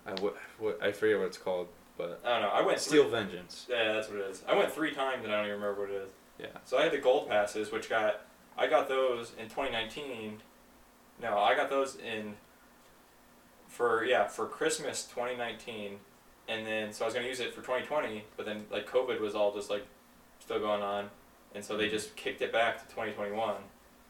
[0.06, 2.48] I what, what I forget what it's called, but I don't know.
[2.48, 3.66] I went Steel three, Vengeance.
[3.68, 4.42] Yeah, that's what it is.
[4.48, 6.08] I went three times and I don't even remember what it is.
[6.38, 6.58] Yeah.
[6.64, 8.22] So I had the gold passes, which got
[8.56, 10.38] I got those in 2019.
[11.20, 12.34] No, I got those in
[13.68, 15.98] for yeah for Christmas 2019,
[16.48, 19.34] and then so I was gonna use it for 2020, but then like COVID was
[19.34, 19.86] all just like
[20.40, 21.10] still going on,
[21.54, 23.56] and so they just kicked it back to 2021,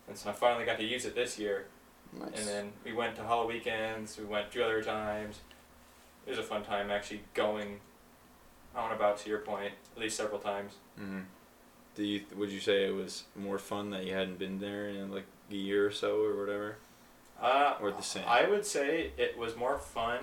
[0.08, 1.66] and so I finally got to use it this year.
[2.12, 2.30] Nice.
[2.38, 4.18] And then we went to HalloWeekends.
[4.18, 5.40] We went two other times.
[6.26, 7.80] It was a fun time actually going
[8.74, 10.74] on about to Cedar Point at least several times.
[10.96, 11.20] hmm
[11.94, 15.10] Do you would you say it was more fun that you hadn't been there in
[15.10, 16.76] like a year or so or whatever?
[17.40, 18.24] Uh, Or the same?
[18.26, 20.20] I would say it was more fun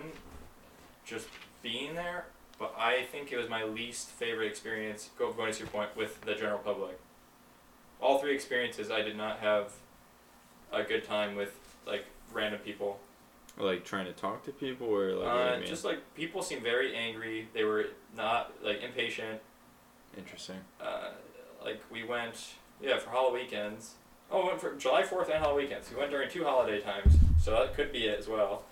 [1.05, 1.27] just
[1.61, 2.25] being there,
[2.59, 6.21] but I think it was my least favorite experience go, going to Cedar Point with
[6.21, 6.99] the general public.
[8.01, 9.71] All three experiences, I did not have
[10.71, 12.99] a good time with like random people.
[13.57, 17.47] Like trying to talk to people or like Uh, just like people seemed very angry.
[17.53, 19.39] They were not like impatient.
[20.17, 20.59] interesting.
[20.81, 21.11] uh,
[21.63, 23.93] like we went yeah for Halloween weekends.
[24.29, 25.89] Oh, we went for July Fourth and Halloween weekends.
[25.89, 28.63] We went during two holiday times, so that could be it as well.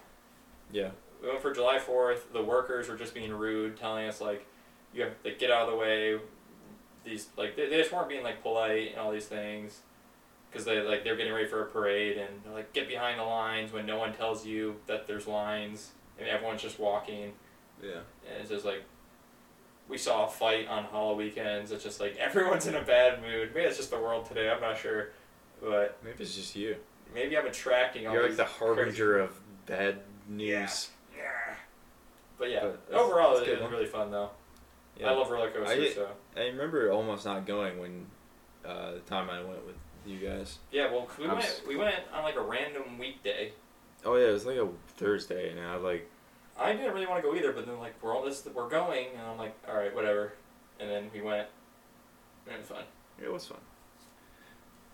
[0.72, 0.89] Yeah.
[1.24, 2.32] We went for July Fourth.
[2.34, 4.46] The workers were just being rude, telling us like,
[4.94, 6.20] you have to get out of the way.
[7.06, 9.80] These like they, they just weren't being like polite and all these things,
[10.52, 13.24] because they like they're getting ready for a parade and they're like get behind the
[13.24, 17.34] lines when no one tells you that there's lines and everyone's just walking.
[17.82, 18.02] Yeah.
[18.30, 18.84] And it's just like
[19.90, 21.72] we saw a fight on HalloWeekends.
[21.72, 23.52] It's just like everyone's in a bad mood.
[23.54, 24.50] Maybe it's just the world today.
[24.50, 25.10] I'm not sure,
[25.62, 26.76] but Maybe it's just you.
[27.14, 29.32] maybe I'm attracting all You're like the crazy- harbinger of
[29.66, 30.48] bad news.
[30.50, 30.70] Yeah.
[32.43, 34.29] But yeah, But that's- overall that's it was really fun though.
[34.97, 35.12] Yeah.
[35.12, 35.91] I love roller coasters.
[35.91, 38.06] I- so I remember almost not going when
[38.65, 40.60] uh, the time I went with you guys.
[40.69, 43.53] yeah, well we I'm went s- we went on like a random weekday.
[44.03, 46.10] Oh yeah, it was like a Thursday, and I was like
[46.60, 49.08] I didn't really want to go either, but then like we're all this we're going,
[49.17, 50.34] and I'm like, all right, whatever.
[50.82, 51.47] And then we went.
[52.45, 52.84] And it was fun.
[53.23, 53.60] it was fun.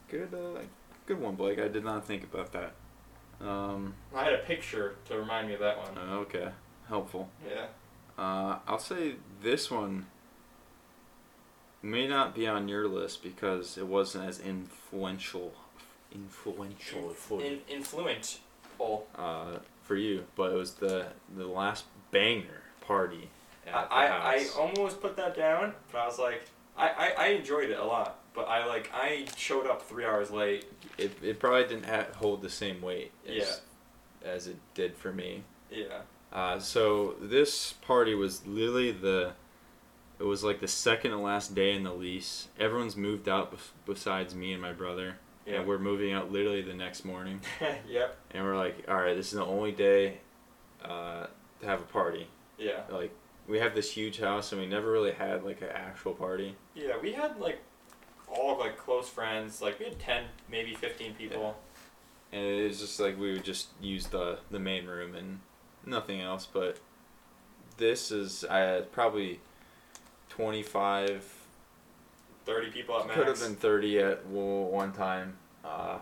[0.08, 0.62] Good, uh,
[1.08, 1.58] good one, Blake.
[1.58, 2.74] I did not think about that.
[3.42, 5.98] Um, I had a picture to remind me of that one.
[5.98, 6.50] uh, okay,
[6.90, 7.30] helpful.
[7.48, 7.68] Yeah.
[8.18, 10.08] Uh, I'll say this one
[11.82, 15.54] may not be on your list because it wasn't as influential,
[16.14, 18.40] influential for In, influent.
[19.16, 23.30] Uh, for you, but it was the the last banger party.
[23.72, 26.44] I, I almost put that down, but I was like,
[26.78, 30.32] I, I, I enjoyed it a lot, but I like I showed up three hours
[30.32, 30.66] late.
[30.98, 33.62] it, it probably didn't ha- hold the same weight as,
[34.24, 35.44] as it did for me.
[35.70, 36.02] Yeah.
[36.32, 39.34] Uh, so this party was literally the
[40.20, 42.50] it was like the second to last day in the lease.
[42.60, 45.16] Everyone's moved out bef- besides me and my brother,
[45.46, 45.56] Yeah.
[45.60, 47.40] and we're moving out literally the next morning.
[47.90, 48.18] yep.
[48.32, 50.18] And we're like, all right, this is the only day
[50.84, 51.28] uh,
[51.62, 52.28] to have a party.
[52.58, 52.82] Yeah.
[52.90, 53.12] Like
[53.48, 56.56] we have this huge house, and we never really had like an actual party.
[56.76, 56.98] Yeah.
[57.02, 57.60] We had like
[58.28, 59.62] all like close friends.
[59.62, 61.58] Like we had ten, maybe fifteen people.
[62.34, 65.40] and it was just like we would just use the the main room and
[65.90, 66.78] nothing else but
[67.78, 69.40] this is i probably
[70.30, 71.36] 25
[72.46, 73.18] Thirty people at max.
[73.20, 75.98] could have been 30 at one time uh,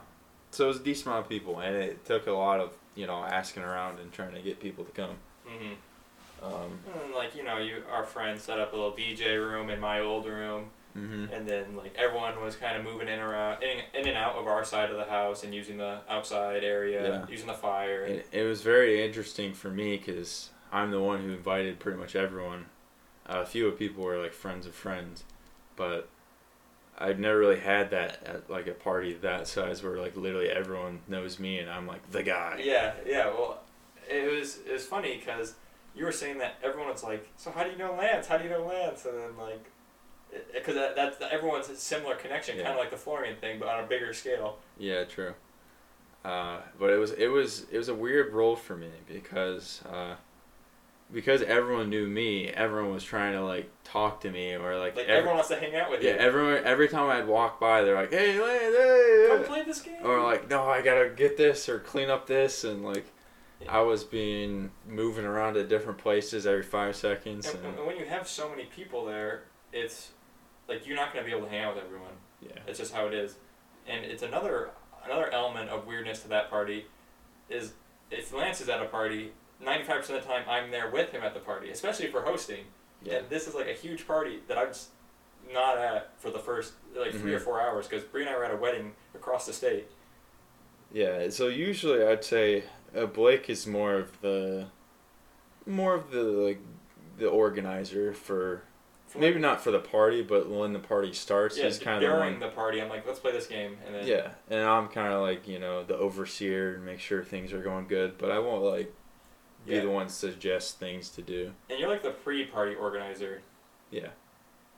[0.52, 3.06] so it was a decent amount of people and it took a lot of you
[3.08, 5.16] know asking around and trying to get people to come
[5.48, 6.46] Mm-hmm.
[6.46, 9.80] um, And like you know, you our friends set up a little DJ room in
[9.80, 10.66] my old room,
[10.98, 11.32] mhm.
[11.32, 14.48] and then like everyone was kind of moving in around, in, in and out of
[14.48, 17.26] our side of the house and using the outside area, Yeah.
[17.30, 18.04] using the fire.
[18.04, 21.98] and- it, it was very interesting for me because i'm the one who invited pretty
[21.98, 22.66] much everyone
[23.26, 25.24] a few of people were like friends of friends
[25.78, 26.10] but
[27.00, 31.00] I've never really had that at like a party that size where like literally everyone
[31.08, 32.60] knows me and I'm like the guy.
[32.64, 33.26] Yeah, yeah.
[33.28, 33.60] Well,
[34.10, 35.54] it was it was funny because
[35.96, 38.28] you were saying that everyone was like, "So how do you know Lance?
[38.28, 39.64] How do you know Lance?" And then like,
[40.54, 43.84] because that, that's everyone's a similar connection, kind of like the Florian thing, but on
[43.84, 44.58] a bigger scale.
[44.78, 45.34] Yeah, true.
[46.26, 50.16] Uh, but it was it was it was a weird role for me because uh,
[51.14, 55.06] because everyone knew me, everyone was trying to like talk to me or like, Like
[55.06, 56.18] every- everyone wants to hang out with yeah, you.
[56.20, 59.96] everyone every time I'd walk by, they're like, "Hey, Lance, hey!" Come play this game.
[60.04, 63.06] or like, "No, I gotta get this or clean up this," and like,
[63.62, 63.78] Yeah.
[63.78, 67.48] I was being moving around to different places every five seconds.
[67.54, 70.10] And, and when you have so many people there, it's
[70.68, 72.12] like you're not gonna be able to hang out with everyone.
[72.42, 73.36] yeah, It's just how it is,
[73.88, 74.72] and it's another
[75.06, 76.86] another element of weirdness to that party,
[77.50, 77.74] is
[78.12, 79.32] if Lance is at a party,
[79.64, 82.22] ninety five percent of the time I'm there with him at the party, especially for
[82.24, 82.66] hosting.
[83.04, 84.90] yeah, And this is like a huge party that I'm just
[85.54, 87.44] not at for the first like 3 or Mhm.
[87.44, 89.88] four hours because Bree and I were at a wedding across the state.
[90.92, 91.30] yeah.
[91.30, 92.64] So usually I'd say
[92.96, 94.66] uh, Blake is more of the,
[95.66, 96.60] more of the like,
[97.18, 98.64] the organizer For
[99.16, 102.40] maybe not for the party, but when the party starts, Yeah, he's kind of during
[102.40, 105.22] the party, I'm like, let's play this game, and then Yeah, and I'm kind of
[105.22, 108.64] like you know the overseer and make sure things are going good, but I won't
[108.64, 108.94] like
[109.66, 109.82] be Yeah.
[109.82, 111.52] the one to suggest things to do.
[111.70, 113.42] and you're like the pre-party organizer.
[113.92, 114.08] Yeah,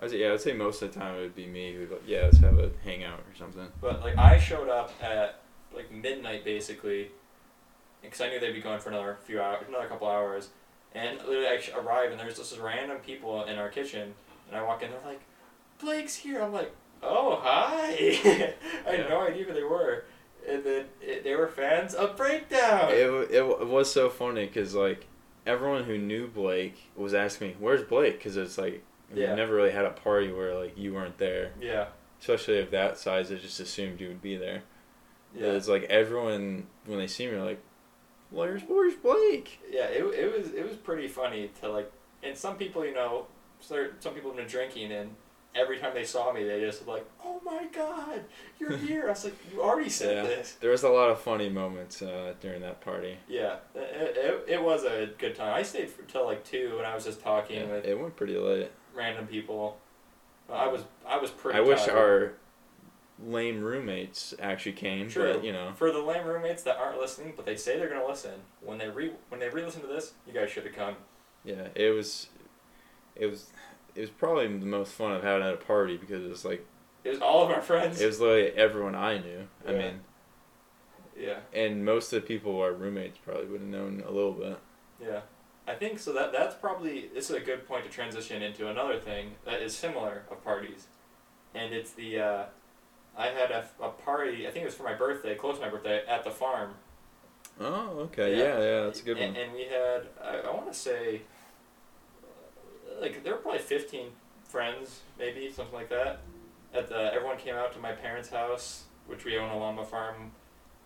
[0.02, 2.04] I'd say, yeah, I'd say most of the time it would be me who'd like,
[2.06, 3.68] yeah, let's have a hangout or something.
[3.82, 5.40] But like I showed up at
[5.74, 7.10] like midnight basically,
[8.02, 10.50] because I knew they'd be going for another few hours, another couple hours,
[10.96, 14.14] and literally I arrive and there's just random people in our kitchen,
[14.48, 15.22] and I walk in, they're like,
[15.82, 16.74] "Blake's here." I'm like,
[17.04, 17.92] "Oh hi!"
[18.86, 19.08] I had Yeah.
[19.10, 20.06] no idea who they were,
[20.48, 22.90] and then it, they were fans of Breakdown.
[22.92, 22.96] It,
[23.32, 25.08] it, it was so funny because like
[25.46, 29.72] everyone who knew Blake was asking me, "Where's Blake?" Because it's like we never really
[29.72, 31.88] had a party where like you weren't there, yeah,
[32.20, 33.30] especially of that size.
[33.30, 34.62] They just assumed you would be there.
[35.36, 37.60] yeah, It's like everyone when they see me, like,
[38.32, 39.86] "Where's Where's Blake?" yeah.
[39.86, 41.92] It, it was it was pretty funny to like,
[42.24, 43.26] and some people you know,
[43.60, 45.16] some some people have been drinking and.
[45.56, 48.22] Every time they saw me, they just were like, "Oh my God,
[48.60, 50.22] you're here!" I was like, "You already said Yeah.
[50.22, 53.18] this." There was a lot of funny moments uh, during that party.
[53.28, 55.52] Yeah, it, it, it was a good time.
[55.56, 58.16] I stayed for, till like two, and I was just talking Yeah, with it went
[58.16, 58.72] pretty late.
[58.94, 59.80] random people.
[60.54, 61.58] I was I was pretty.
[61.58, 62.34] I wish our
[63.26, 65.34] lame roommates actually came, True.
[65.34, 68.08] but you know, for the lame roommates that aren't listening, but they say they're gonna
[68.08, 70.96] listen when they re when they re-listen to this, you guys should have come.
[71.44, 72.28] yeah, it was,
[73.16, 73.48] it was,
[73.96, 76.66] it was probably the most fun I've had at a party because it was like
[77.04, 78.00] It was all of our friends.
[78.00, 79.48] it was literally everyone I knew.
[79.68, 80.00] I mean,
[81.20, 84.58] yeah, and most of the people our roommates probably would have known a little bit.
[85.02, 85.22] yeah.
[85.68, 86.14] I think so.
[86.14, 89.76] That that's probably this is a good point to transition into another thing that is
[89.76, 90.88] similar of parties,
[91.54, 92.20] and it's the.
[92.20, 92.44] Uh,
[93.20, 94.48] I had a, a party.
[94.48, 96.72] I think it was for my birthday, close to my birthday, at the farm.
[97.60, 98.44] Oh, okay, Yeah.
[98.58, 99.44] yeah, yeah, that's a good and, one.
[99.44, 101.22] And we had, I, I want to say,
[103.02, 104.08] like there were probably fifteen
[104.48, 106.20] friends, maybe something like that.
[106.74, 110.32] At the everyone came out to my parents' house, which we own a llama farm,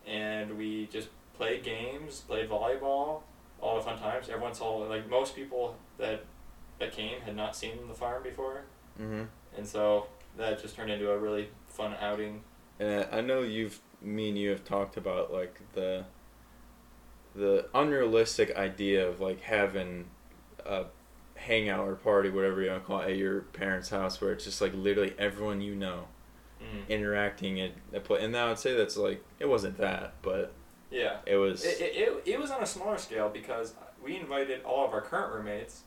[0.07, 3.21] and we just played games, played volleyball,
[3.61, 4.29] all the fun times.
[4.29, 6.23] Everyone saw like most people that
[6.79, 8.63] that came had not seen the farm before,
[8.99, 9.23] Mm-hmm.
[9.57, 12.43] and so that just turned into a really fun outing.
[12.79, 16.05] And I know you've me and you have talked about like the
[17.35, 20.05] the unrealistic idea of like having
[20.65, 20.85] a
[21.35, 24.43] hangout or party, whatever you want to call it, at your parents' house, where it's
[24.45, 26.07] just like literally everyone you know
[26.61, 26.87] Mm.
[26.87, 28.23] interacting at a play.
[28.23, 30.53] And now I'd say that's like it wasn't that, but
[30.89, 31.17] Yeah.
[31.25, 31.65] it was.
[31.65, 35.01] It, it, it, it was on a smaller scale because we invited all of our
[35.01, 35.83] current roommates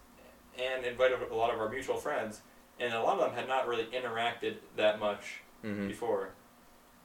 [0.62, 2.42] and invited a lot of our mutual friends,
[2.79, 5.40] and a lot of them had not really interacted that much
[5.74, 6.31] hmm before.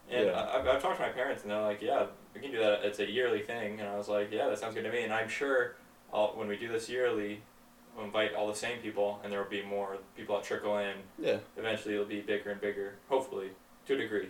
[0.09, 0.31] And Yeah.
[0.33, 2.83] I, I've, I've talked to my parents, and they're like, "Yeah, we can do that.
[2.83, 5.13] It's a yearly thing." And I was like, "Yeah, that sounds good to me." And
[5.13, 5.75] I'm sure
[6.13, 7.41] I'll, when we do this yearly,
[7.95, 10.95] we'll invite all the same people, and there will be more people that trickle in.
[11.17, 13.49] Yeah, Eventually, it'll be bigger and bigger, hopefully,
[13.87, 14.29] to a degree.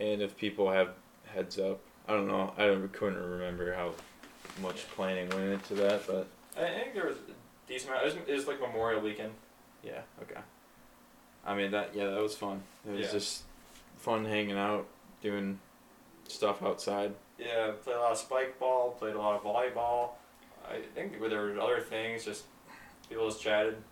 [0.00, 0.90] and if people have
[1.26, 2.52] heads up, I don't know.
[2.58, 3.92] I couldn't remember how
[4.60, 6.26] much planning went into that, but
[6.58, 7.32] I think there was a
[7.68, 8.06] decent amount.
[8.06, 9.32] It was, it was like Memorial Weekend.
[9.82, 10.02] Yeah.
[10.22, 10.40] Okay.
[11.44, 11.94] I mean that.
[11.94, 12.62] Yeah, that was fun.
[12.86, 13.12] It was Yeah.
[13.12, 13.44] just
[13.96, 14.86] fun hanging out,
[15.22, 15.58] doing
[16.28, 17.14] stuff outside.
[17.38, 20.10] Yeah, played a lot of spike ball, played a lot of volleyball.
[20.68, 22.44] I think there were other things, just
[23.08, 23.82] people just chatted.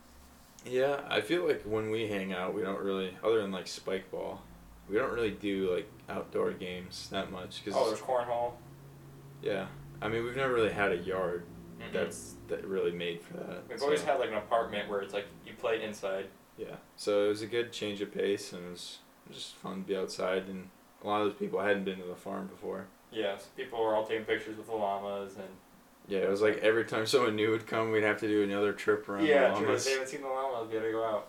[0.65, 4.11] Yeah, I feel like when we hang out, we don't really, other than like spike
[4.11, 4.43] ball,
[4.89, 7.65] we don't really do like outdoor games that much.
[7.65, 8.53] Cause Oh, there's cornhole.
[9.43, 9.67] yeah,
[10.03, 11.45] I mean we've never really had a yard
[11.81, 11.93] Mhm.
[11.93, 13.69] that's that really made for that.
[13.69, 16.29] We've so- always had like an apartment where it's like you play inside.
[16.59, 18.99] Yeah, so it was a good change of pace, and it was
[19.33, 20.49] just fun to be outside.
[20.49, 20.69] And
[21.03, 22.87] a lot of those people hadn't been to the farm before.
[23.13, 25.49] Yes, people were all taking pictures with the llamas and
[26.09, 28.73] Yeah, it was like every time someone new would come, we'd have to do another
[28.73, 29.63] trip around yeah, the true.
[29.63, 29.85] If llamas.
[29.85, 31.29] they haven't seen the llamas, we gotta go out.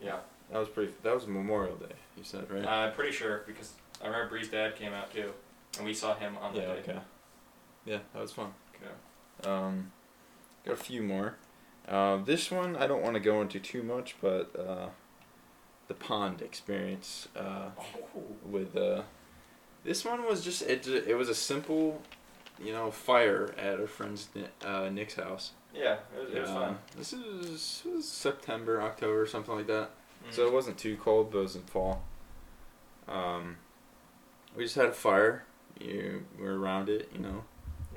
[0.00, 0.16] Yeah,
[0.50, 0.92] That was pretty.
[1.04, 1.94] That was Memorial Day.
[2.16, 2.66] You said right?
[2.66, 5.32] I'm pretty sure because I remember Bree's dad came out too,
[5.76, 6.66] and we saw him on the yeah.
[6.66, 6.72] day.
[6.80, 6.98] Okay.
[7.84, 8.52] Yeah, that was fun.
[8.82, 9.50] Yeah.
[9.50, 9.92] Um,
[10.64, 11.36] got a few more.
[11.88, 14.86] Uh, this one I don't want to go into too much, but uh,
[15.88, 18.22] the pond experience uh, Oh.
[18.44, 19.02] with uh,
[19.84, 20.86] this one was just it.
[20.86, 22.00] It was a simple,
[22.62, 24.28] you know, fire at our friend's
[24.64, 25.52] uh, Nick's house.
[25.74, 26.78] Yeah, it was, it was fun.
[26.96, 29.90] This is was September, October, something like that.
[30.28, 30.32] Mm.
[30.32, 32.02] So it wasn't too cold, but it was in fall.
[33.08, 33.56] Um,
[34.54, 35.44] we just had a fire.
[35.80, 37.42] You were around it, you know.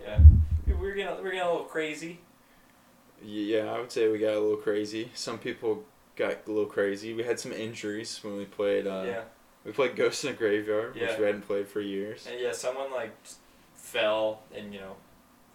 [0.01, 0.19] yeah,
[0.65, 2.19] we were getting we were getting a little crazy.
[3.25, 5.09] Yeah, I would say we got a little crazy.
[5.15, 5.83] Some people
[6.15, 7.13] got a little crazy.
[7.13, 8.85] We had some injuries when we played.
[8.87, 9.21] Uh, yeah,
[9.63, 11.07] We played Ghost in the Graveyard, Yeah.
[11.09, 12.27] which we hadn't played for years.
[12.29, 13.11] and yeah, someone like
[13.73, 14.95] fell and you know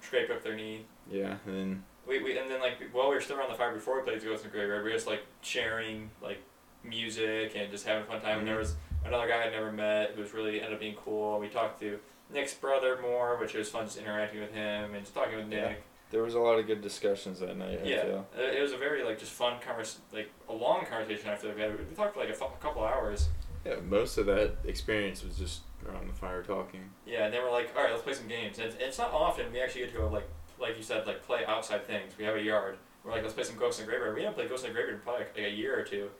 [0.00, 0.84] scraped up their knee.
[1.10, 3.72] Yeah, and then We, we and then like while we were still around the fire
[3.72, 6.38] before we played Ghost in the Graveyard, we were just like sharing like
[6.82, 8.38] music and just having a fun time.
[8.40, 8.60] And there Mhm.
[8.60, 11.38] was another guy I'd never met who was really ended up being cool.
[11.38, 12.00] We talked to
[12.32, 15.74] Nick's brother more, which was fun just interacting with him and just talking with Yeah.
[16.10, 17.80] There was a lot of good discussions that night.
[17.84, 18.22] I Yeah.
[18.36, 21.30] Uh, it was a very like just fun convers like a long conversation.
[21.30, 23.28] I feel like we talked for like a, couple hours.
[23.64, 26.90] Yeah, most of that experience was just around the fire talking.
[27.06, 28.58] Yeah, and then we're like, all right, let's play some games.
[28.58, 31.22] And it's, it's not often we actually get to go like like you said like
[31.22, 32.12] play outside things.
[32.18, 32.78] We have a yard.
[33.04, 34.14] We're like, let's play some Ghost in the Graveyard.
[34.14, 36.10] We haven't played Ghost in the Graveyard in probably like a year or two.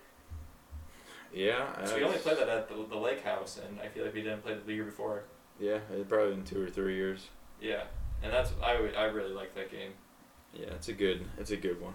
[1.33, 1.85] Yeah.
[1.85, 4.22] So we only played that at the, the lake house, and I feel like we
[4.22, 5.24] didn't play it the year before.
[5.59, 7.29] Yeah, it probably been two or three years.
[7.61, 7.85] Yeah,
[8.22, 9.92] and that's I I really like that game.
[10.54, 11.94] Yeah, it's a good it's a good one.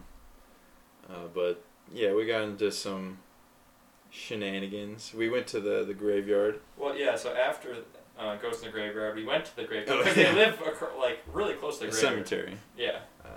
[1.10, 3.20] Uh, but yeah, we got into some
[4.10, 5.14] shenanigans.
[5.14, 6.60] We went to the the graveyard.
[6.78, 7.16] Well, yeah.
[7.16, 7.76] So after
[8.18, 10.32] uh, Ghost in the Graveyard, we went to the graveyard Oh, because yeah.
[10.34, 12.28] they live acro- like really close to The the graveyard.
[12.28, 12.58] cemetery.
[12.78, 13.00] Yeah.
[13.24, 13.28] Uh,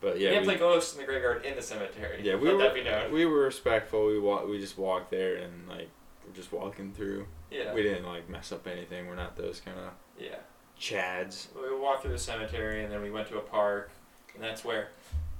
[0.00, 2.20] but yeah, we, play Ghost in the Graveyard in the cemetery.
[2.22, 3.10] yeah, we Let were that be known.
[3.12, 4.06] we were respectful.
[4.06, 5.88] We walk we just walked there and like
[6.24, 7.26] we're just walking through.
[7.50, 7.74] Yeah.
[7.74, 9.08] We didn't like mess up anything.
[9.08, 10.36] We're not those kind of yeah.
[10.80, 11.46] Chads.
[11.54, 13.90] We walked through the cemetery, and then we went to a park,
[14.34, 14.88] and that's where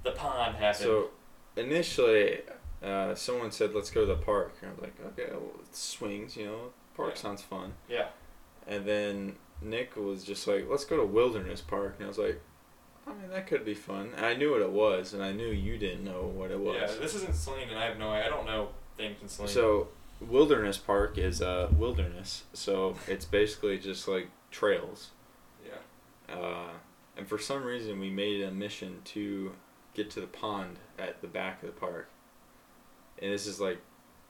[0.03, 0.85] the pond happened.
[0.85, 1.11] So
[1.57, 2.41] initially,
[2.83, 5.75] uh, someone said, "Let's go to the park." And I was like, "Okay, well, it
[5.75, 7.21] swings, you know, park Yeah.
[7.21, 8.09] sounds fun." yeah.
[8.67, 12.41] And then Nick was just like, "Let's go to Wilderness Park," and I was like,
[13.07, 15.49] "I mean, that could be fun." And I knew what it was, and I knew
[15.49, 16.77] you didn't know what it was.
[16.77, 17.01] Yeah.
[17.01, 18.11] This isn't Saline, and I have no.
[18.11, 19.51] I don't know things in Saline.
[19.51, 19.89] So,
[20.21, 25.11] Wilderness Park is uh, wilderness, so it's basically just like trails.
[26.29, 26.69] Uh,
[27.17, 29.53] and for some reason, we made a mission to
[29.95, 32.09] get to the pond at the back of the park.
[33.21, 33.79] And this is like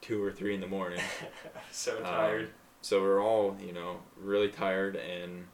[0.00, 1.00] two or three in the morning.
[1.72, 2.50] so Um, tired.
[2.80, 5.46] So we're all, you know, really tired and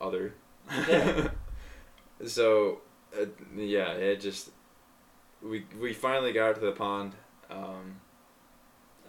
[0.00, 0.34] other.
[0.70, 1.28] Yeah.
[2.26, 2.80] so,
[3.20, 3.26] uh,
[3.56, 4.50] yeah, it just.
[5.42, 7.14] We, we finally got to the pond.
[7.50, 8.00] Um,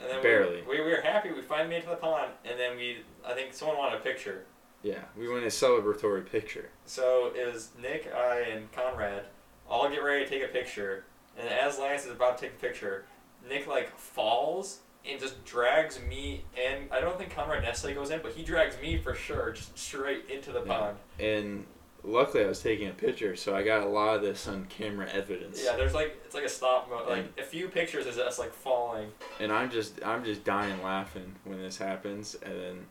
[0.02, 0.64] and then barely.
[0.64, 1.32] We, we, we were happy.
[1.32, 2.98] We finally made it to the pond, and then we.
[3.26, 4.46] I think someone wanted a picture.
[4.84, 6.70] Yeah, we went a celebratory picture.
[6.86, 9.24] So it was Nick, I, and Conrad
[9.70, 11.06] all get ready to take a picture,
[11.40, 13.06] and as Lance is about to take the picture,
[13.50, 18.22] Nick like falls and just drags me and I don't think Conrad necessarily goes in,
[18.22, 20.78] but he drags me for sure just straight into the Yeah.
[20.78, 20.98] pond.
[21.20, 21.66] And
[22.04, 25.10] luckily, I was taking a picture, so I got a lot of this on camera
[25.10, 25.62] evidence.
[25.64, 28.54] Yeah, there's like it's like a stop mo like a few pictures is us like
[28.54, 29.10] falling.
[29.40, 32.86] and I'm just I'm just dying laughing when this happens, and then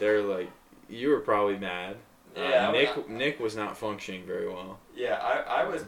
[0.00, 0.50] they're like,
[0.90, 1.96] "You were probably mad."
[2.36, 4.78] Uh, Yeah, I- Nick Nick was not functioning very well.
[4.94, 5.84] Yeah, I, I was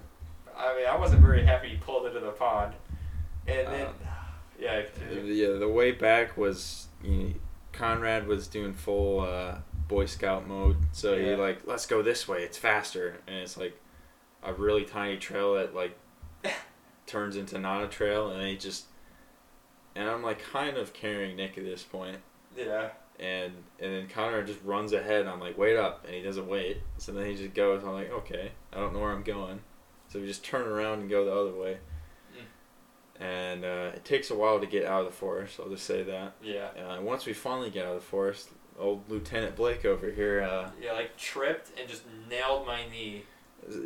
[0.57, 2.75] I mean I wasn't very happy he pulled into the pond.
[3.47, 3.95] And then Um,
[4.59, 4.83] yeah,
[5.25, 7.35] Yeah, the way back was you know,
[7.73, 11.37] Conrad was doing full uh, Boy Scout mode, so he Yeah.
[11.37, 13.77] like, "Let's go this way, it's faster," and it's like
[14.43, 15.97] a really tiny trail that like
[17.07, 18.87] turns into not a trail, and he just
[19.95, 22.19] and I'm like kind of carrying Nick at this point.
[22.57, 22.91] yeah.
[23.21, 25.27] And and then Connor just runs ahead.
[25.27, 26.79] I'm like, wait up, and he doesn't wait.
[26.99, 27.83] So then he just goes.
[27.85, 29.61] I'm like, okay, I don't know where I'm going.
[30.09, 31.79] So we just turn around and go the other way.
[33.21, 35.61] And uh, it takes a while to get out of the forest.
[35.61, 36.33] I'll just say that.
[36.43, 36.71] Yeah.
[36.77, 38.49] Uh, and once we finally get out of the forest,
[38.79, 43.23] old Lieutenant Blake over here, uh, Yeah, like tripped and just nailed my knee.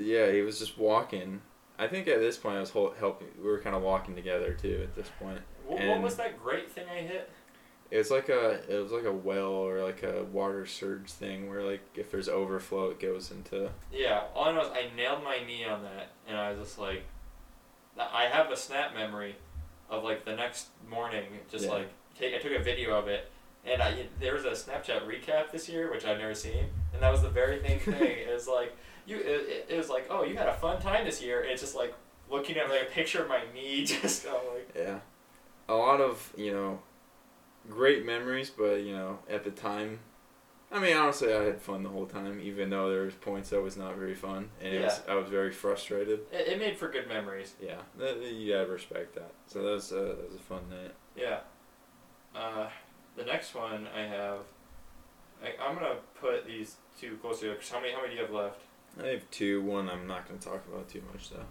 [0.00, 1.42] yeah, he was just walking.
[1.78, 3.28] I think at this point I was helping.
[3.36, 4.80] We were kind of walking together too.
[4.84, 7.28] At this point, What, what was that great thing I hit?
[7.90, 11.62] It's like a it was like a well or like a water surge thing where
[11.62, 15.38] like if there's overflow, it goes into Yeah, all I know is I nailed my
[15.46, 17.04] knee on that, and I was just like,
[17.98, 19.36] I have a snap memory
[19.88, 21.72] of like the next morning, just Yeah.
[21.72, 23.30] like take I took a video of it,
[23.64, 27.10] and I there was a Snapchat recap this year which I've never seen, and that
[27.12, 28.18] was the very same thing.
[28.18, 28.76] it was like
[29.06, 31.42] you, it, it- it was like oh you had a fun time this year.
[31.42, 31.94] And it's just like
[32.28, 34.98] looking at like a picture of my knee, just I'm like Yeah.
[35.68, 36.78] A lot of, you know,
[37.70, 40.00] great memories, but, you know, at the time,
[40.70, 43.60] I mean, honestly, I had fun the whole time, even though there was points that
[43.62, 46.20] was not very fun, and it was, I was very frustrated.
[46.32, 47.54] It, it made for good memories.
[47.62, 49.32] Yeah, that, you gotta respect that.
[49.46, 50.92] So that was, uh, that was a fun night.
[51.16, 51.40] Yeah.
[52.34, 52.68] Uh,
[53.16, 54.40] the next one I have,
[55.42, 57.56] I, I'm gonna put these two closer together.
[57.60, 57.92] 'cause how many?
[57.92, 58.60] How many do you have left?
[59.02, 59.62] I have two.
[59.62, 61.44] One I'm not gonna talk about too much though.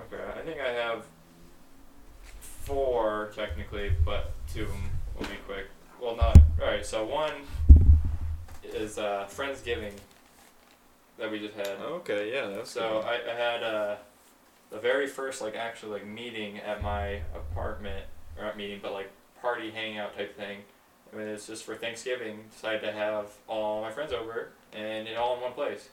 [0.00, 1.04] Okay, I think I have
[2.40, 5.66] four technically, but two of them will be quick.
[6.00, 6.84] Well, not all right.
[6.84, 7.32] So one
[8.62, 9.92] is uh, Friendsgiving
[11.18, 11.78] that we just had.
[11.80, 13.96] Okay, yeah, that's So I, I had uh,
[14.70, 18.04] the very first like actual like meeting at my apartment
[18.38, 19.10] or not meeting but like
[19.40, 20.58] party hangout type thing.
[21.12, 22.44] I mean it's just for Thanksgiving.
[22.52, 25.88] Decided to have all my friends over and it all in one place.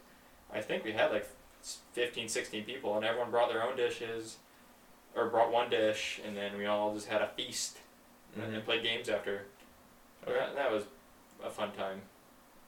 [0.53, 1.27] I think we had like
[1.93, 4.37] 15, 16 people and everyone brought their own dishes
[5.15, 7.77] or brought one dish and then we all just had a feast
[8.33, 8.51] and Mhm.
[8.51, 9.45] then played games after.
[10.25, 10.83] So that, that was
[11.43, 12.01] a fun time.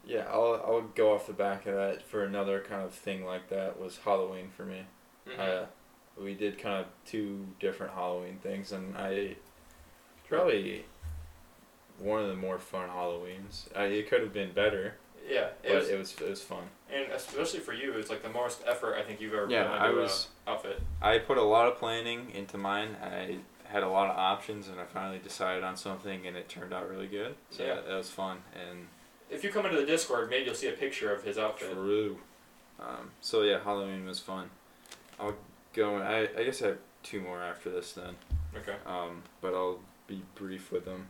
[0.06, 3.50] Yeah, I'll I'll go off the back of that for another kind of thing like
[3.50, 4.86] that was Halloween for me.
[5.28, 5.40] Mhm.
[5.40, 5.66] Uh,
[6.18, 9.36] we did kind of two different Halloween things, and I
[10.30, 10.86] probably
[12.00, 13.68] one of the more fun Halloweens.
[13.76, 14.96] Uh, it could have been better,
[15.28, 16.70] yeah, it but was, it was it was fun.
[16.92, 19.82] and especially for you, it's like the most effort I think you've ever Yeah, put
[19.82, 20.82] I into was- a outfit.
[21.02, 22.96] I put a lot of planning into mine.
[23.02, 23.40] I
[23.70, 26.90] had a lot of options, and I finally decided on something, and it turned out
[26.90, 27.36] really good.
[27.50, 27.76] So Yeah.
[27.76, 28.88] that, that was fun and
[29.30, 31.74] If you come into the Discord, maybe you'll see a picture of his outfit.
[31.74, 32.18] true.
[32.80, 34.50] Um, so yeah, Halloween was fun.
[35.20, 35.36] I'll
[35.74, 35.98] go.
[35.98, 38.16] I I guess I have two more after this then.
[38.56, 38.76] Okay.
[38.86, 41.10] um, but I'll be brief with them.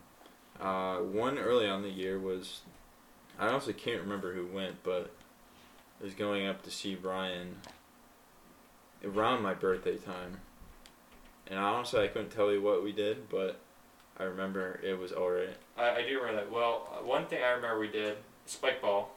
[0.60, 2.62] Uh, one early on the year was,
[3.38, 5.10] I honestly can't remember who went, but
[6.00, 7.56] I was going up to see Brian
[9.04, 10.40] around my birthday time.
[11.50, 13.58] And honestly, I couldn't tell you what we did, but
[14.18, 15.56] I remember it was alright.
[15.76, 16.52] I, I do remember that.
[16.52, 19.14] Well, uh, one thing I remember we did spike ball.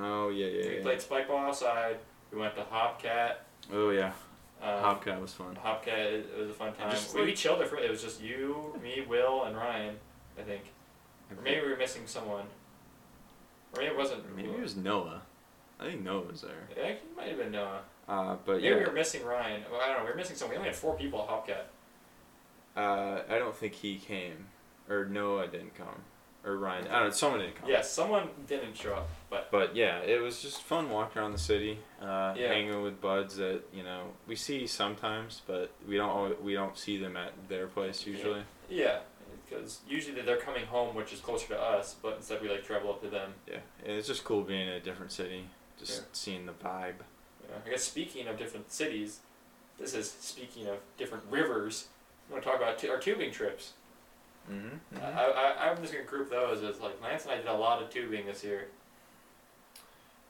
[0.00, 0.82] Oh, yeah, yeah, We yeah.
[0.82, 1.96] played spike ball outside.
[2.32, 3.34] We went to Hopcat.
[3.72, 4.12] Oh, yeah.
[4.62, 5.58] Um, Hopcat was fun.
[5.62, 5.88] Hopcat.
[5.88, 6.90] It, it was a fun time.
[6.90, 7.76] just we, we chilled there for.
[7.76, 9.96] It was just you, me, Will, and Ryan.
[10.38, 10.62] I think.
[11.30, 12.46] Or maybe we were missing someone.
[13.74, 14.34] Or maybe it wasn't.
[14.34, 15.22] Maybe it was Noah.
[15.78, 16.68] I think Noah was there.
[16.76, 17.82] Yeah, it might have been Noah.
[18.08, 18.76] Uh, but Maybe yeah.
[18.78, 19.62] we were missing Ryan.
[19.70, 20.04] Well, I don't know.
[20.04, 20.54] We were missing someone.
[20.54, 21.64] We only had four people at Hopcat.
[22.76, 24.46] Uh, I don't think he came,
[24.90, 26.02] or Noah didn't come,
[26.44, 26.88] or Ryan.
[26.88, 27.10] I don't know.
[27.10, 27.70] Someone didn't come.
[27.70, 31.38] Yeah, someone didn't show up, but But yeah, it was just fun walking around the
[31.38, 32.48] city, uh, Yeah.
[32.48, 36.76] hanging with buds that you know we see sometimes, but we don't al- we don't
[36.76, 38.42] see them at their place usually.
[38.68, 38.98] yeah,
[39.48, 42.90] because usually they're coming home, which is closer to us, but instead we like travel
[42.90, 43.34] up to them.
[43.46, 45.48] Yeah, and it's just cool being in a different city,
[45.78, 46.06] just Yeah.
[46.12, 46.96] seeing the vibe.
[47.48, 47.56] Yeah.
[47.66, 49.20] I guess speaking of different cities,
[49.78, 51.88] this is speaking of different rivers.
[52.28, 53.72] I want to talk about t- our tubing trips.
[54.50, 55.02] Mm-hmm.
[55.02, 57.82] I, I, I'm just gonna group those as like Lance and I did a lot
[57.82, 58.68] of tubing this year.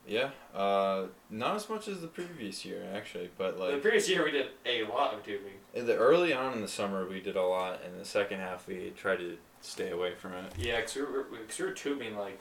[0.07, 4.25] Yeah, uh, not as much as the previous year actually, but like the previous year
[4.25, 5.55] we did a lot of tubing.
[5.73, 8.69] in the early on in the summer we did a lot, and the second half
[8.69, 10.53] we tried to stay away from it.
[10.59, 12.39] Yeah, cause we were, cause we were tubing like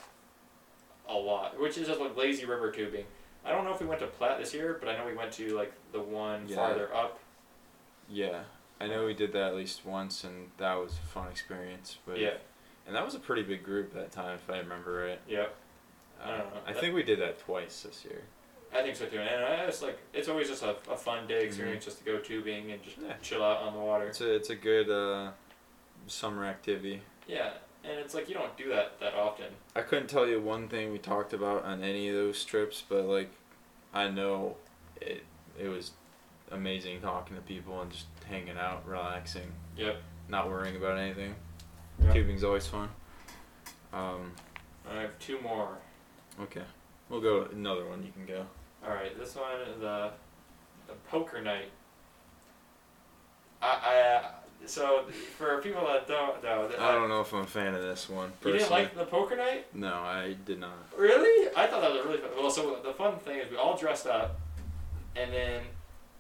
[1.07, 3.05] a lot, which is just like lazy river tubing.
[3.45, 5.31] I don't know if we went to Platte this year, but I know we went
[5.33, 6.55] to like the one Yeah.
[6.55, 7.19] farther up.
[8.09, 8.43] Yeah,
[8.79, 11.97] I know we did that at least once, and that was a fun experience.
[12.05, 12.35] But Yeah,
[12.87, 15.19] and that was a pretty big group that time, if I remember right.
[15.27, 15.47] yeah,
[16.21, 16.61] Uh, I don't know.
[16.67, 18.21] I think we did that twice this year.
[18.73, 19.19] I think so too.
[19.19, 22.17] And I- it's like it's always just a, a fun day experience just to go
[22.19, 23.13] tubing and just Yeah.
[23.21, 24.07] chill out on the water.
[24.07, 25.31] It's a it's a good uh,
[26.07, 27.01] summer activity.
[27.27, 27.53] Yeah,
[27.83, 29.47] and it's like you don't do that that often.
[29.75, 33.05] I couldn't tell you one thing we talked about on any of those trips, but
[33.05, 33.29] like,
[33.93, 34.57] I know
[35.01, 35.23] it
[35.59, 35.91] it was
[36.51, 39.97] amazing talking to people and just hanging out, relaxing, Yep.
[40.29, 41.35] not worrying about anything.
[42.01, 42.13] Yeah.
[42.13, 42.89] Tubing's always fun.
[43.91, 44.33] Um,
[44.89, 45.77] I have two more.
[46.41, 46.63] okay,
[47.09, 48.03] we'll go another one.
[48.03, 48.45] You can go.
[48.85, 50.11] All right, this one is the
[50.87, 51.69] the poker night.
[53.61, 54.23] I, I uh,
[54.65, 55.05] so
[55.37, 58.09] for people that don't know, that I don't know if I'm a fan of this
[58.09, 58.31] one.
[58.45, 59.67] you didn't like the poker night.
[59.73, 60.73] No, I did not.
[60.97, 61.49] Really?
[61.55, 62.29] I thought that was really fun.
[62.37, 64.39] Well, so the fun thing is we all dressed up,
[65.15, 65.63] and then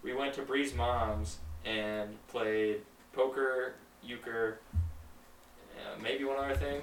[0.03, 2.81] we went to Bree's mom's and played
[3.13, 6.81] poker, euchre, uh, maybe one other thing.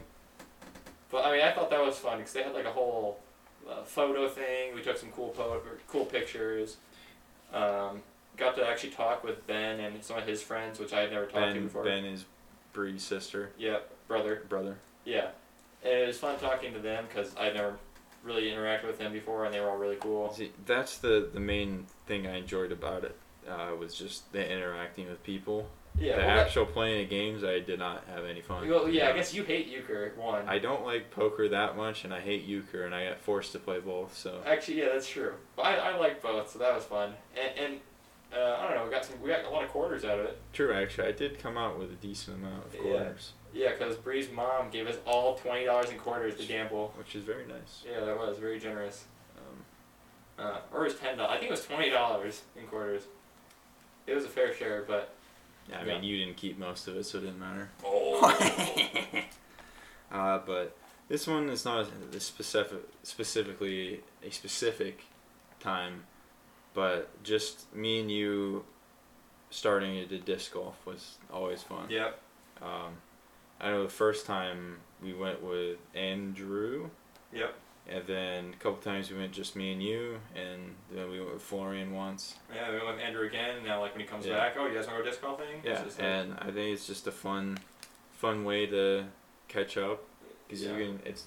[1.10, 3.20] But I mean, I thought that was fun because they had like a whole
[3.68, 4.74] uh, photo thing.
[4.74, 6.76] We took some cool po- cool pictures.
[7.52, 8.02] Um,
[8.40, 11.26] got to actually talk with Ben and some of his friends, which I had never
[11.26, 11.84] talked to before.
[11.84, 12.24] Ben is
[12.72, 13.78] Bree's sister, Yeah,
[14.08, 14.42] brother.
[14.48, 14.76] brother.
[15.04, 15.28] Yeah,
[15.84, 17.76] and it was fun talking to them because I'd never
[18.24, 20.32] really interacted with them before, and they were all really cool.
[20.32, 23.16] See, that's the the main thing I enjoyed about it.
[23.48, 25.68] Uh, was just the interacting with people.
[25.98, 26.12] Yeah.
[26.12, 28.68] the well, that- actual playing of games, I did not have any fun.
[28.68, 29.08] well, yeah.
[29.08, 30.48] I guess you hate euchre one.
[30.48, 33.58] I don't like poker that much, and I hate euchre, and I got forced to
[33.58, 34.16] play both.
[34.16, 35.32] So Actually, yeah, that's true.
[35.56, 37.14] But I, I like both, so that was fun.
[37.34, 37.80] And, and
[38.36, 40.26] uh, I don't know, we got some, we got a lot of quarters out of
[40.26, 40.40] it.
[40.52, 44.30] true, actually, I did come out with a decent amount of quarters, Yeah, because Bree's
[44.30, 46.92] mom gave us all twenty dollars in quarters to gamble.
[46.96, 47.82] which is very nice.
[47.90, 49.04] Yeah, that was very generous.
[49.36, 51.32] Um, Uh, or it was ten dollars.
[51.34, 53.02] I think it was twenty dollars in quarters.
[54.06, 55.14] It was a fair share, but
[55.68, 55.94] yeah, I Yeah.
[55.94, 57.68] mean, you didn't keep most of it, so it didn't matter.
[57.84, 59.14] oh,
[60.12, 60.76] Uh, but
[61.08, 61.86] this one is not
[62.18, 65.02] specific, specifically a specific
[65.60, 66.02] time,
[66.74, 68.64] but just me and you
[69.50, 71.86] starting to do disc golf was always fun.
[71.90, 72.20] yep,
[72.62, 72.94] Um,
[73.60, 76.88] I know the first time we went with Andrew,
[77.32, 77.54] yep,
[77.88, 81.32] and then a couple times we went just me and you, and then we went
[81.32, 82.36] with Florian once.
[82.54, 82.70] yeah.
[82.70, 83.56] We went with Andrew again.
[83.56, 84.36] and Now, like when he comes Yeah.
[84.36, 85.60] back, oh, you guys want to go disc golfing?
[85.64, 87.58] Yeah, like- and I think it's just a fun,
[88.12, 89.06] fun way to
[89.48, 90.04] catch up
[90.46, 90.76] because Yeah.
[90.76, 91.02] you can.
[91.04, 91.26] It's,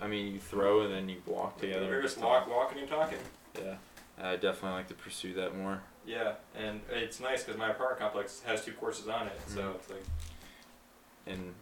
[0.00, 1.84] I mean, you throw and then you walk together.
[1.86, 3.18] You're just walk, walking and talking.
[3.60, 3.76] Yeah,
[4.22, 5.82] I definitely like to pursue that more.
[6.06, 9.74] Yeah, and it's nice because my apartment complex has two courses on it, so Mhm.
[9.76, 10.04] it's like
[11.26, 11.54] And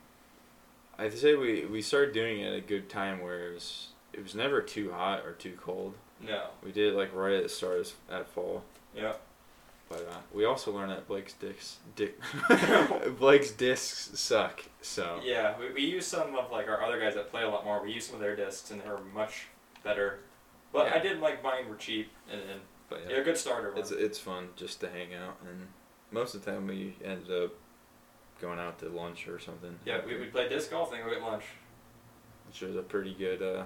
[0.98, 4.22] I'd say we we started doing it at a good time where it was it
[4.22, 5.94] was never too hot or too cold.
[6.20, 8.64] no, We did it like right at the start of, at fall.
[8.94, 9.12] yeah,
[9.88, 12.18] But uh, we also learned that Blake's dicks, dick,
[13.18, 14.64] Blake's discs suck.
[14.80, 15.56] So yeah.
[15.58, 17.82] We, we use some of like our other guys that play a lot more.
[17.82, 19.46] We use some of their discs, and they're much
[19.84, 20.20] better.
[20.72, 20.94] But Yeah.
[20.96, 23.78] I did like mine were cheap, and, and but yeah, a good starter one.
[23.80, 25.68] It's it's fun just to hang out, and
[26.10, 27.52] most of the time we ended up
[28.40, 29.78] going out to lunch or something.
[29.84, 31.44] yeah, we we play disc golf, and we get lunch.
[32.46, 33.64] which is a pretty good uh,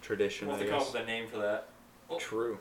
[0.00, 0.48] tradition.
[0.48, 1.68] We'll have I to come up with a name for that.
[2.18, 2.58] True.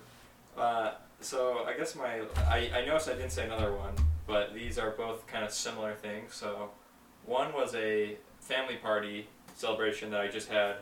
[0.58, 3.94] Uh, so I guess my I, I noticed I didn't say another one,
[4.28, 6.34] but these are both kind of similar things.
[6.34, 6.72] So
[7.26, 10.78] one was a family party celebration that I just had,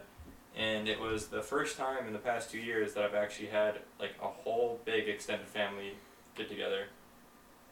[0.60, 3.80] and it was the first time in the past two years that I've actually had
[3.98, 5.94] like a whole big extended family
[6.36, 6.88] get together.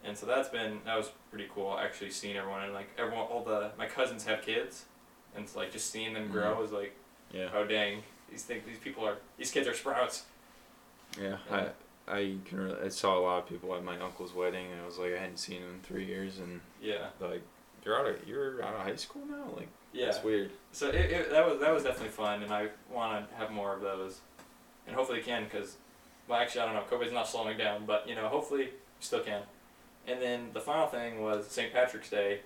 [0.02, 1.78] And so that's been that was pretty cool.
[1.78, 4.86] Actually seeing everyone and like everyone, all the my cousins have kids,
[5.34, 6.32] and it's like just seeing them mm-hmm.
[6.32, 6.96] grow is like
[7.30, 7.50] Yeah.
[7.54, 10.24] oh dang these things these people are these kids are sprouts.
[11.20, 11.36] Yeah.
[11.50, 11.68] Yeah.
[12.08, 14.80] I I can really, I saw a lot of people at my uncle's wedding, and
[14.80, 17.42] I was like I hadn't seen him in three years, and Yeah, like
[17.84, 19.44] you're out of you're out of high school now.
[19.56, 20.06] Like yeah.
[20.06, 20.50] it's weird.
[20.72, 23.74] So it, it, that was that was definitely fun, and I want to have more
[23.74, 24.20] of those,
[24.86, 25.76] and hopefully can because,
[26.28, 26.84] well, actually I don't know.
[26.98, 28.70] COVID's not slowing down, but you know, hopefully
[29.00, 29.42] still can.
[30.06, 31.72] And then the final thing was St.
[31.72, 32.40] Patrick's Day,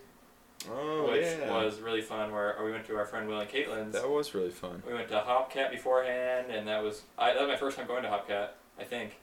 [0.70, 1.52] Oh which yeah.
[1.52, 2.32] was really fun.
[2.32, 3.92] Where uh, we went to our friend Will and Caitlin's.
[3.94, 4.82] that was really fun.
[4.86, 8.02] We went to Hopcat beforehand, and that was I, that was my first time going
[8.02, 8.48] to Hopcat.
[8.78, 9.16] I think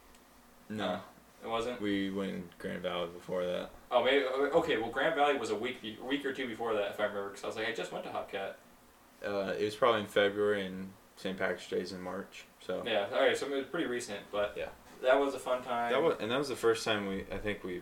[0.69, 0.99] No,
[1.43, 1.81] it wasn't.
[1.81, 3.69] we went in Grand Valley before that.
[3.91, 4.77] Oh, maybe okay.
[4.77, 7.29] Well, Grand Valley was a week week or two before that, if I remember.
[7.29, 8.53] Because I was like, I just went to Hopcat.
[9.25, 11.37] Uh, it was probably in February, and St.
[11.37, 12.45] Patrick's Day's in March.
[12.65, 13.07] So Yeah.
[13.13, 13.35] All right.
[13.37, 14.69] So it was pretty recent, but Yeah.
[15.01, 15.91] that was a fun time.
[15.91, 17.81] that was and that was the first time we I think we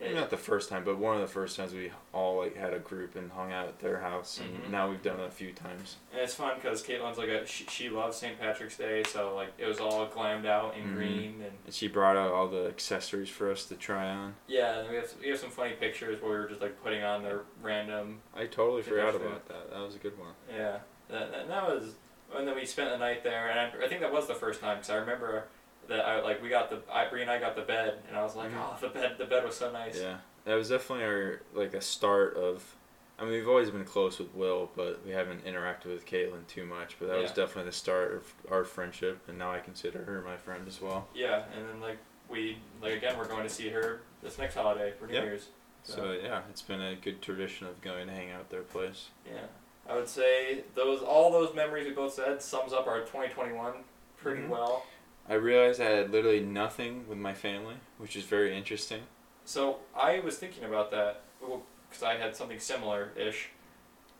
[0.00, 2.78] not the first time, but one of the first times we all like had a
[2.78, 4.70] group and hung out at their house, and Mhm.
[4.70, 5.96] now we've done it a few times.
[6.12, 8.38] And it's fun because Caitlin's like a she, she loves St.
[8.38, 10.94] Patrick's Day, so like it was all glammed out in Mhm.
[10.94, 14.34] green and And she brought out all the accessories for us to try on.
[14.46, 17.02] yeah, and we have we have some funny pictures where we were just like putting
[17.02, 19.70] on the random I totally forgot about that.
[19.70, 20.34] That was a good one.
[20.48, 20.78] yeah
[21.08, 21.94] that, that, that was
[22.36, 24.60] and then we spent the night there and I, I think that was the first
[24.60, 25.44] time because I remember
[25.88, 28.22] that I like we got the I Bree and I got the bed and I
[28.22, 28.56] was like Mhm.
[28.58, 31.80] oh the bed the bed was so nice Yeah, that was definitely our like a
[31.80, 32.76] start of.
[33.16, 36.64] I mean, we've always been close with Will, but we haven't interacted with Caitlin too
[36.64, 36.96] much.
[36.98, 40.36] But that was definitely the start of our friendship, and now I consider her my
[40.36, 41.06] friend as well.
[41.14, 44.92] yeah and then like we like again we're going to see her this next holiday
[44.98, 45.22] for New Yeah.
[45.22, 45.48] Year's
[45.84, 49.10] So yeah, it's been a good tradition of going to hang out at their place.
[49.26, 49.42] Yeah,
[49.88, 53.74] I would say those all those memories we both said sums up our 2021
[54.16, 54.48] pretty Mhm.
[54.48, 54.84] well.
[55.28, 59.02] I realized I had literally nothing with my family, which is very interesting.
[59.44, 63.48] So I was thinking about that because I had something similar ish.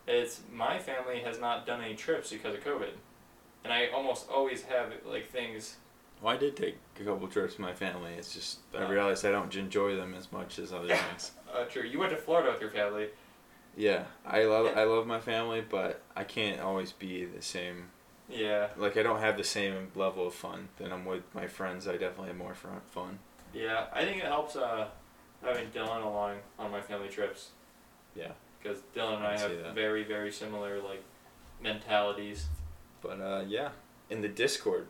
[0.07, 2.91] It's my family has not done any trips because of COVID,
[3.65, 5.77] and I almost always have like things.
[6.21, 8.13] Well, I did take a couple trips with my family.
[8.15, 8.89] It's just I Oh.
[8.89, 11.33] realized I don't enjoy them as much as other things.
[11.53, 13.09] Uh, true, you went to Florida with your family.
[13.77, 17.91] Yeah, I love I love my family, but I can't always be the same.
[18.29, 21.87] Yeah, Like I don't have the same level of fun that I'm with my friends.
[21.87, 23.19] I definitely have more fun.
[23.53, 23.87] yeah.
[23.93, 24.87] I think it helps uh,
[25.43, 27.51] having Dylan along on my family trips.
[28.17, 28.33] Yeah.
[28.63, 31.03] Because Dylan and I I have very very similar like
[31.61, 32.47] mentalities.
[33.03, 33.71] But uh, yeah,
[34.09, 34.87] in the Discord,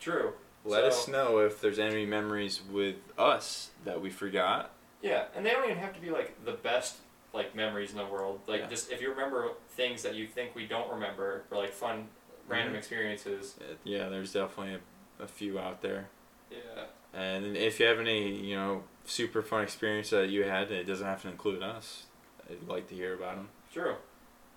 [0.00, 0.34] True.
[0.64, 4.70] let us know if there's any memories with us that we forgot,
[5.02, 6.96] Yeah, and they don't even have to be like the best
[7.32, 8.40] like memories in the world.
[8.46, 8.68] Like Yeah.
[8.68, 12.06] just if you remember things that you think we don't remember, or like fun
[12.52, 13.56] random experiences.
[13.84, 14.74] Yeah, there's definitely
[15.20, 16.08] a, a few out there.
[16.50, 16.84] Yeah.
[17.14, 21.06] And if you have any, you know, super fun experience that you had, it doesn't
[21.06, 22.04] have to include us.
[22.50, 23.48] I'd like to hear about them.
[23.72, 23.96] True.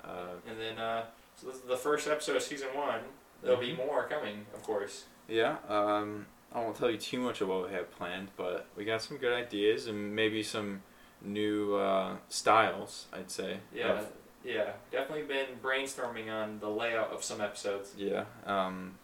[0.03, 3.01] Uh, And then uh, so this is the first episode of season one.
[3.43, 3.77] There'll be Mhm.
[3.85, 5.05] more coming, of course.
[5.27, 8.85] yeah, um, I won't tell you too much of what we have planned, but we
[8.85, 10.81] got some good ideas and maybe some
[11.21, 13.59] new uh, styles, I'd say.
[13.73, 13.99] Yeah.
[13.99, 14.11] of-
[14.45, 14.73] Yeah.
[14.91, 17.93] Definitely been brainstorming on the layout of some episodes.
[17.97, 18.25] yeah.
[18.45, 18.95] Um,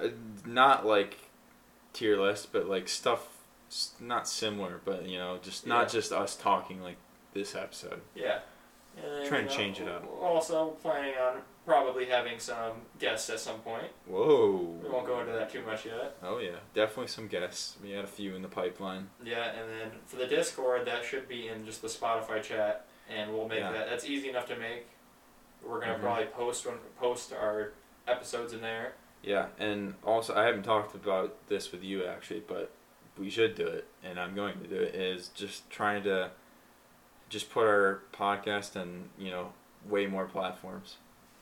[0.00, 0.08] uh,
[0.46, 1.16] not like
[1.92, 3.26] tier list, but like stuff
[4.00, 5.88] not similar, but you know, just not Yeah.
[6.00, 6.96] just us talking like
[7.34, 8.00] this episode.
[8.14, 8.40] Yeah.
[8.96, 10.04] And then, Try and you know, change it up.
[10.22, 13.88] Also planning on probably having some guests at some point.
[14.06, 14.78] Whoa.
[14.82, 16.16] We won't go into that too much yet.
[16.22, 17.76] Oh yeah, definitely some guests.
[17.82, 19.10] We had a few in the pipeline.
[19.24, 23.32] Yeah, and then for the Discord, that should be in just the Spotify chat, and
[23.32, 23.72] we'll make Yeah.
[23.72, 23.88] that.
[23.90, 24.86] That's easy enough to make.
[25.62, 26.00] We're gonna Mhm.
[26.00, 27.72] probably post one, post our
[28.06, 28.94] episodes in there.
[29.22, 32.70] Yeah, and also I haven't talked about this with you actually, but
[33.18, 34.94] we should do it, and I'm going to do it.
[34.94, 36.30] Is just trying to
[37.28, 39.52] just put our podcast in you know
[39.86, 40.96] way more platforms.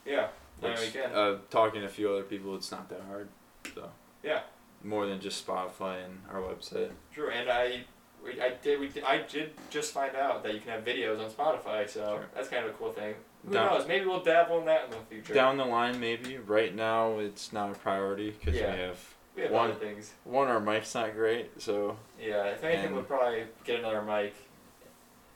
[0.04, 0.28] Yeah,
[0.60, 1.12] Which, we can.
[1.12, 3.28] uh, talking to a few other people, it's not that hard.
[3.74, 3.90] So
[4.22, 4.42] Yeah.
[4.82, 6.92] more than just Spotify and our website.
[7.12, 7.84] True, and I,
[8.26, 11.30] we, I did, we I did just find out that you can have videos on
[11.30, 12.26] Spotify, so Sure.
[12.34, 13.14] that's kind of a cool thing.
[13.46, 13.86] Who Down- knows?
[13.86, 15.32] Maybe we'll dabble in that in the future.
[15.34, 16.38] Down the line, maybe.
[16.38, 18.74] Right now, it's not a priority because Yeah.
[18.74, 20.12] we have we have one- other things.
[20.24, 20.48] one.
[20.48, 24.34] Our mic's not great, so Yeah, if anything, we'll probably get another mic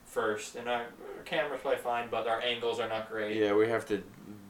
[0.06, 3.36] first, and our, our camera's probably fine, but our angles are not great.
[3.36, 4.02] yeah, we have to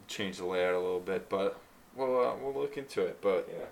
[0.08, 1.58] change the layout a little bit, but
[1.94, 3.20] we'll uh, we'll look into it.
[3.20, 3.66] But Yeah.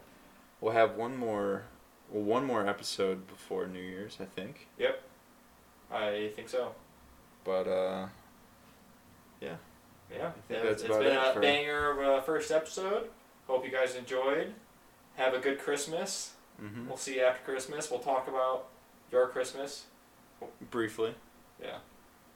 [0.61, 1.63] we'll have one more,
[2.11, 4.69] well, one more episode before New Year's, I think.
[4.79, 5.03] Yep.
[5.93, 6.73] I think so.
[7.45, 8.07] But uh,
[9.41, 9.57] Yeah,
[10.11, 13.11] think it's- that's it's about been it a for- banger of a first episode.
[13.47, 14.55] Hope you guys enjoyed.
[15.17, 16.35] Have a good Christmas.
[16.59, 17.91] hmm We'll see you after Christmas.
[17.91, 18.69] We'll talk about
[19.13, 19.85] your Christmas.
[20.71, 21.15] briefly,
[21.61, 21.79] Yeah.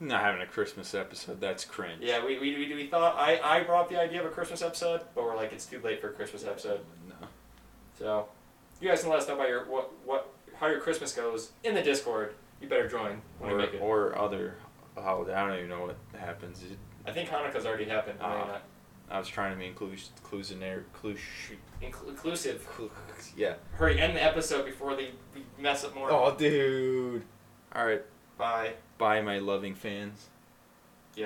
[0.01, 1.41] not having a Christmas episode.
[1.41, 2.03] That's cringe.
[2.03, 5.03] Yeah, we, we, we, we thought I, I brought the idea of a Christmas episode,
[5.14, 6.81] but we're like it's too late for a Christmas episode.
[7.09, 7.27] No.
[7.99, 8.29] So
[8.83, 11.74] you guys can let us know about your what what how your Christmas goes in
[11.74, 12.35] the Discord.
[12.61, 13.80] You better join when we Or make it.
[13.80, 14.57] or other
[14.97, 15.33] holiday.
[15.35, 16.62] I don't even know what happens.
[16.62, 18.18] It- I think Hanukkah's already happened.
[18.20, 18.53] I mean, Ah.
[18.55, 18.59] uh,
[19.11, 20.85] I was trying to be inclus- inclusionary.
[21.03, 21.18] Inclus-
[21.80, 22.68] inclusive.
[23.37, 23.55] yeah.
[23.72, 25.11] Hurry, end the episode before they
[25.59, 26.11] mess up more.
[26.12, 27.24] Oh, dude.
[27.74, 28.03] All right.
[28.39, 28.74] Bye.
[28.99, 30.28] Bye, my loving fans.